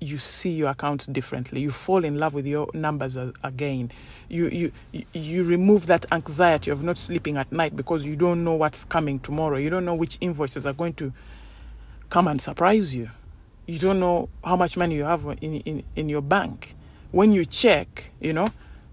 you 0.00 0.18
see 0.18 0.50
your 0.50 0.70
accounts 0.70 1.06
differently. 1.06 1.60
You 1.60 1.70
fall 1.70 2.04
in 2.04 2.18
love 2.18 2.34
with 2.34 2.46
your 2.46 2.68
numbers 2.74 3.16
again. 3.42 3.90
You, 4.28 4.48
you, 4.92 5.04
you 5.12 5.42
remove 5.44 5.86
that 5.86 6.06
anxiety 6.12 6.70
of 6.70 6.82
not 6.82 6.98
sleeping 6.98 7.36
at 7.36 7.50
night 7.52 7.74
because 7.76 8.04
you 8.04 8.16
don't 8.16 8.44
know 8.44 8.54
what's 8.54 8.84
coming 8.84 9.18
tomorrow. 9.18 9.56
You 9.56 9.70
don't 9.70 9.84
know 9.84 9.94
which 9.94 10.18
invoices 10.20 10.66
are 10.66 10.72
going 10.72 10.94
to 10.94 11.12
come 12.10 12.28
and 12.28 12.40
surprise 12.40 12.94
you. 12.94 13.10
You 13.66 13.78
don't 13.78 13.98
know 13.98 14.28
how 14.42 14.56
much 14.56 14.76
money 14.76 14.96
you 14.96 15.04
have 15.04 15.24
in, 15.40 15.60
in, 15.60 15.82
in 15.96 16.08
your 16.08 16.20
bank. 16.20 16.74
When 17.10 17.32
you 17.32 17.46
check, 17.46 18.10
you 18.20 18.32
know, 18.32 18.48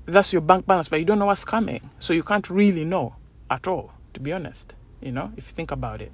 that's 0.06 0.32
your 0.32 0.42
bank 0.42 0.66
balance, 0.66 0.88
but 0.88 1.00
you 1.00 1.06
don't 1.06 1.20
know 1.20 1.26
what's 1.26 1.44
coming. 1.44 1.90
So 2.00 2.14
you 2.14 2.24
can't 2.24 2.50
really 2.50 2.86
know 2.86 3.16
at 3.50 3.68
all, 3.68 3.92
to 4.14 4.20
be 4.20 4.32
honest, 4.32 4.74
you 5.02 5.12
know, 5.12 5.32
if 5.38 5.48
you 5.48 5.54
think 5.54 5.72
about 5.72 6.02
it. 6.02 6.12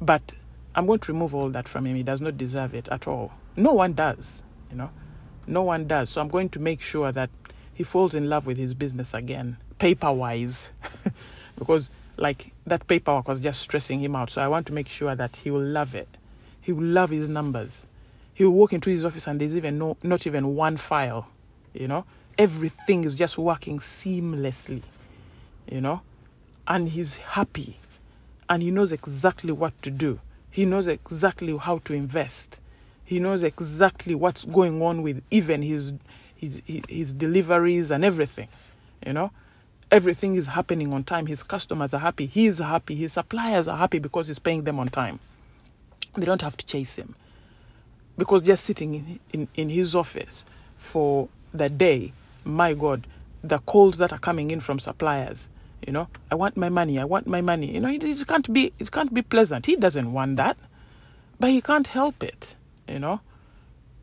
But 0.00 0.34
I'm 0.74 0.86
going 0.86 1.00
to 1.00 1.12
remove 1.12 1.34
all 1.34 1.48
that 1.50 1.68
from 1.68 1.86
him. 1.86 1.96
He 1.96 2.02
does 2.02 2.20
not 2.20 2.36
deserve 2.36 2.74
it 2.74 2.88
at 2.88 3.06
all. 3.06 3.32
No 3.56 3.72
one 3.72 3.92
does, 3.92 4.42
you 4.70 4.76
know. 4.76 4.90
No 5.46 5.62
one 5.62 5.86
does. 5.86 6.10
So 6.10 6.20
I'm 6.20 6.28
going 6.28 6.48
to 6.50 6.60
make 6.60 6.80
sure 6.80 7.12
that 7.12 7.30
he 7.74 7.82
falls 7.82 8.14
in 8.14 8.28
love 8.28 8.46
with 8.46 8.56
his 8.56 8.74
business 8.74 9.14
again, 9.14 9.56
paper 9.78 10.12
wise, 10.12 10.70
because 11.58 11.90
like 12.16 12.52
that 12.66 12.86
paperwork 12.86 13.26
was 13.26 13.40
just 13.40 13.60
stressing 13.60 14.00
him 14.00 14.14
out. 14.14 14.30
So 14.30 14.42
I 14.42 14.48
want 14.48 14.66
to 14.68 14.72
make 14.72 14.88
sure 14.88 15.14
that 15.14 15.36
he 15.36 15.50
will 15.50 15.62
love 15.62 15.94
it. 15.94 16.08
He 16.60 16.72
will 16.72 16.84
love 16.84 17.10
his 17.10 17.28
numbers. 17.28 17.86
He 18.34 18.44
will 18.44 18.52
walk 18.52 18.72
into 18.72 18.90
his 18.90 19.04
office 19.04 19.26
and 19.26 19.40
there's 19.40 19.56
even 19.56 19.78
no, 19.78 19.96
not 20.02 20.26
even 20.26 20.54
one 20.54 20.76
file, 20.76 21.28
you 21.74 21.88
know. 21.88 22.04
Everything 22.38 23.04
is 23.04 23.16
just 23.16 23.36
working 23.36 23.80
seamlessly, 23.80 24.82
you 25.70 25.80
know, 25.80 26.02
and 26.66 26.88
he's 26.88 27.16
happy 27.16 27.78
and 28.50 28.62
he 28.64 28.72
knows 28.72 28.90
exactly 28.90 29.52
what 29.52 29.80
to 29.80 29.90
do. 29.90 30.18
He 30.50 30.66
knows 30.66 30.88
exactly 30.88 31.56
how 31.56 31.78
to 31.78 31.94
invest. 31.94 32.58
He 33.04 33.20
knows 33.20 33.44
exactly 33.44 34.14
what's 34.16 34.44
going 34.44 34.82
on 34.82 35.02
with 35.02 35.22
even 35.30 35.62
his, 35.62 35.92
his, 36.34 36.60
his 36.66 37.14
deliveries 37.14 37.92
and 37.92 38.04
everything. 38.04 38.48
You 39.06 39.12
know, 39.12 39.30
everything 39.90 40.34
is 40.34 40.48
happening 40.48 40.92
on 40.92 41.04
time. 41.04 41.26
His 41.26 41.44
customers 41.44 41.94
are 41.94 42.00
happy. 42.00 42.26
He's 42.26 42.58
happy. 42.58 42.96
His 42.96 43.12
suppliers 43.12 43.68
are 43.68 43.78
happy 43.78 44.00
because 44.00 44.26
he's 44.26 44.40
paying 44.40 44.64
them 44.64 44.80
on 44.80 44.88
time. 44.88 45.20
They 46.16 46.26
don't 46.26 46.42
have 46.42 46.56
to 46.56 46.66
chase 46.66 46.96
him. 46.96 47.14
Because 48.18 48.42
just 48.42 48.64
sitting 48.64 48.94
in, 48.94 49.20
in, 49.32 49.48
in 49.54 49.68
his 49.68 49.94
office 49.94 50.44
for 50.76 51.28
the 51.54 51.68
day, 51.68 52.12
my 52.44 52.74
God, 52.74 53.06
the 53.42 53.58
calls 53.60 53.98
that 53.98 54.12
are 54.12 54.18
coming 54.18 54.50
in 54.50 54.58
from 54.58 54.80
suppliers. 54.80 55.48
You 55.86 55.92
know, 55.92 56.08
I 56.30 56.34
want 56.34 56.56
my 56.56 56.68
money. 56.68 56.98
I 56.98 57.04
want 57.04 57.26
my 57.26 57.40
money. 57.40 57.72
You 57.74 57.80
know, 57.80 57.88
it, 57.88 58.04
it 58.04 58.26
can't 58.26 58.52
be 58.52 58.72
it 58.78 58.90
can't 58.90 59.12
be 59.14 59.22
pleasant. 59.22 59.66
He 59.66 59.76
doesn't 59.76 60.12
want 60.12 60.36
that, 60.36 60.58
but 61.38 61.50
he 61.50 61.60
can't 61.60 61.86
help 61.86 62.22
it. 62.22 62.54
You 62.86 62.98
know, 62.98 63.20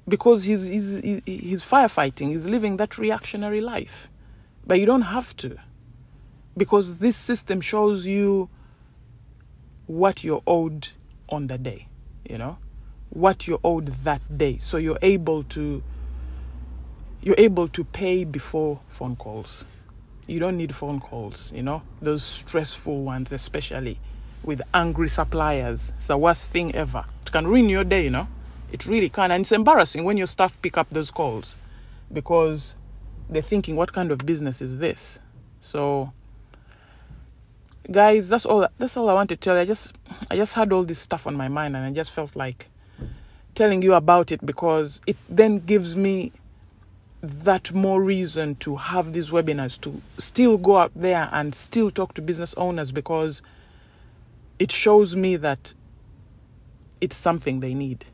because 0.07 0.45
he's 0.45 0.67
he's 0.67 0.99
he's 1.25 1.63
firefighting. 1.63 2.29
He's 2.29 2.47
living 2.47 2.77
that 2.77 2.97
reactionary 2.97 3.61
life, 3.61 4.09
but 4.65 4.79
you 4.79 4.85
don't 4.85 5.03
have 5.03 5.35
to, 5.37 5.57
because 6.55 6.97
this 6.97 7.15
system 7.15 7.61
shows 7.61 8.05
you 8.05 8.49
what 9.85 10.23
you're 10.23 10.43
owed 10.47 10.89
on 11.29 11.47
the 11.47 11.57
day. 11.57 11.87
You 12.27 12.37
know, 12.37 12.57
what 13.09 13.47
you're 13.47 13.59
owed 13.63 14.03
that 14.03 14.37
day, 14.37 14.57
so 14.57 14.77
you're 14.77 14.99
able 15.01 15.43
to 15.43 15.83
you're 17.21 17.35
able 17.37 17.67
to 17.67 17.83
pay 17.83 18.23
before 18.23 18.79
phone 18.87 19.15
calls. 19.15 19.63
You 20.27 20.39
don't 20.39 20.57
need 20.57 20.75
phone 20.75 20.99
calls, 20.99 21.51
you 21.55 21.63
know, 21.63 21.81
those 22.01 22.21
stressful 22.21 23.03
ones, 23.03 23.31
especially 23.31 23.99
with 24.43 24.61
angry 24.73 25.09
suppliers. 25.09 25.91
It's 25.97 26.07
the 26.07 26.17
worst 26.17 26.51
thing 26.51 26.75
ever. 26.75 27.05
It 27.25 27.31
can 27.31 27.47
ruin 27.47 27.69
your 27.69 27.83
day, 27.83 28.03
you 28.03 28.09
know. 28.09 28.27
It 28.71 28.85
really 28.85 29.09
can. 29.09 29.31
And 29.31 29.41
it's 29.41 29.51
embarrassing 29.51 30.03
when 30.03 30.17
your 30.17 30.27
staff 30.27 30.61
pick 30.61 30.77
up 30.77 30.87
those 30.89 31.11
calls 31.11 31.55
because 32.11 32.75
they're 33.29 33.41
thinking, 33.41 33.75
what 33.75 33.93
kind 33.93 34.11
of 34.11 34.25
business 34.25 34.61
is 34.61 34.77
this? 34.77 35.19
So 35.61 36.11
guys, 37.89 38.29
that's 38.29 38.45
all 38.45 38.67
that's 38.77 38.97
all 38.97 39.09
I 39.09 39.13
want 39.13 39.29
to 39.29 39.35
tell 39.35 39.55
you. 39.55 39.61
I 39.61 39.65
just 39.65 39.93
I 40.29 40.35
just 40.35 40.53
had 40.53 40.73
all 40.73 40.83
this 40.83 40.99
stuff 40.99 41.27
on 41.27 41.35
my 41.35 41.47
mind 41.47 41.75
and 41.75 41.85
I 41.85 41.91
just 41.91 42.11
felt 42.11 42.35
like 42.35 42.67
telling 43.55 43.81
you 43.81 43.93
about 43.93 44.31
it 44.31 44.45
because 44.45 45.01
it 45.07 45.17
then 45.29 45.59
gives 45.59 45.95
me 45.95 46.31
that 47.29 47.73
more 47.73 48.01
reason 48.01 48.55
to 48.55 48.75
have 48.75 49.13
these 49.13 49.29
webinars 49.29 49.79
to 49.81 50.01
still 50.17 50.57
go 50.57 50.77
out 50.77 50.91
there 50.95 51.29
and 51.31 51.53
still 51.53 51.91
talk 51.91 52.13
to 52.15 52.21
business 52.21 52.53
owners 52.55 52.91
because 52.91 53.41
it 54.59 54.71
shows 54.71 55.15
me 55.15 55.35
that 55.37 55.73
it's 57.01 57.15
something 57.15 57.59
they 57.59 57.73
need. 57.73 58.05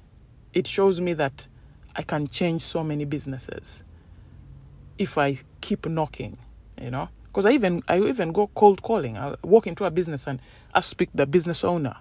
It 0.54 0.68
shows 0.68 1.00
me 1.00 1.14
that 1.14 1.48
I 1.96 2.04
can 2.04 2.28
change 2.28 2.64
so 2.64 2.84
many 2.84 3.06
businesses 3.06 3.84
if 4.98 5.18
I 5.18 5.40
keep 5.62 5.86
knocking, 5.86 6.38
you 6.82 6.92
know. 6.92 7.10
Because 7.28 7.46
I 7.46 7.52
even 7.52 7.82
I 7.88 8.00
even 8.00 8.32
go 8.32 8.48
cold 8.54 8.84
calling. 8.84 9.18
I 9.18 9.36
walk 9.44 9.66
into 9.66 9.86
a 9.86 9.92
business 9.92 10.28
and 10.28 10.40
I 10.74 10.82
speak 10.82 11.10
the 11.16 11.26
business 11.26 11.64
owner 11.64 11.96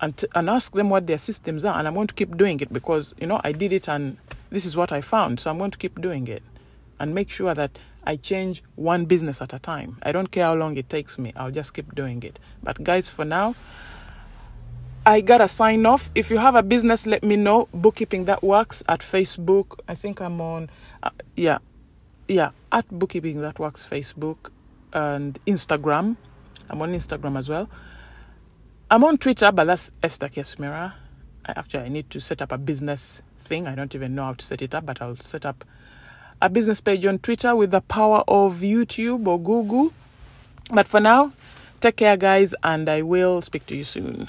and 0.00 0.24
and 0.34 0.50
ask 0.50 0.72
them 0.72 0.90
what 0.90 1.06
their 1.06 1.18
systems 1.18 1.64
are 1.64 1.78
and 1.78 1.86
I'm 1.86 1.94
going 1.94 2.08
to 2.08 2.14
keep 2.14 2.36
doing 2.36 2.60
it 2.60 2.72
because 2.72 3.14
you 3.18 3.26
know 3.26 3.40
I 3.44 3.52
did 3.52 3.72
it 3.72 3.88
and 3.88 4.16
this 4.54 4.64
is 4.64 4.76
what 4.76 4.90
I 4.92 5.00
found 5.00 5.40
so 5.40 5.50
I'm 5.50 5.58
going 5.58 5.70
to 5.72 5.78
keep 5.78 6.00
doing 6.00 6.26
it 6.28 6.42
and 6.98 7.14
make 7.14 7.28
sure 7.28 7.54
that 7.54 7.78
I 8.06 8.16
change 8.16 8.62
one 8.76 9.06
business 9.06 9.40
at 9.40 9.52
a 9.54 9.58
time. 9.58 9.96
I 10.02 10.12
don't 10.12 10.30
care 10.30 10.44
how 10.44 10.54
long 10.54 10.76
it 10.76 10.90
takes 10.90 11.18
me. 11.18 11.32
I'll 11.36 11.50
just 11.50 11.72
keep 11.72 11.94
doing 11.94 12.22
it. 12.22 12.38
But 12.62 12.84
guys 12.84 13.08
for 13.08 13.24
now 13.24 13.54
I 15.06 15.20
gotta 15.20 15.48
sign 15.48 15.84
off. 15.84 16.10
If 16.14 16.30
you 16.30 16.38
have 16.38 16.54
a 16.54 16.62
business, 16.62 17.04
let 17.04 17.22
me 17.22 17.36
know. 17.36 17.68
Bookkeeping 17.74 18.24
that 18.24 18.42
works 18.42 18.82
at 18.88 19.00
Facebook. 19.00 19.78
I 19.86 19.94
think 19.94 20.22
I'm 20.22 20.40
on, 20.40 20.70
uh, 21.02 21.10
yeah, 21.36 21.58
yeah, 22.26 22.52
at 22.72 22.88
Bookkeeping 22.88 23.42
that 23.42 23.58
works 23.58 23.86
Facebook 23.86 24.48
and 24.94 25.38
Instagram. 25.46 26.16
I'm 26.70 26.80
on 26.80 26.94
Instagram 26.94 27.38
as 27.38 27.50
well. 27.50 27.68
I'm 28.90 29.04
on 29.04 29.18
Twitter, 29.18 29.52
but 29.52 29.64
that's 29.64 29.92
Esther 30.02 30.30
Kesmira. 30.30 30.94
I 31.44 31.52
actually 31.54 31.84
I 31.84 31.88
need 31.88 32.08
to 32.08 32.18
set 32.18 32.40
up 32.40 32.52
a 32.52 32.56
business 32.56 33.20
thing. 33.44 33.66
I 33.66 33.74
don't 33.74 33.94
even 33.94 34.14
know 34.14 34.24
how 34.24 34.34
to 34.34 34.44
set 34.44 34.62
it 34.62 34.74
up, 34.74 34.86
but 34.86 35.00
I'll 35.00 35.16
set 35.16 35.46
up 35.46 35.64
a 36.42 36.48
business 36.48 36.80
page 36.80 37.06
on 37.06 37.18
Twitter 37.18 37.54
with 37.54 37.70
the 37.70 37.80
power 37.80 38.24
of 38.26 38.58
YouTube 38.58 39.26
or 39.26 39.40
Google. 39.40 39.92
But 40.72 40.88
for 40.88 41.00
now, 41.00 41.32
take 41.80 41.96
care, 41.96 42.16
guys, 42.16 42.54
and 42.62 42.88
I 42.88 43.02
will 43.02 43.40
speak 43.40 43.66
to 43.66 43.76
you 43.76 43.84
soon. 43.84 44.28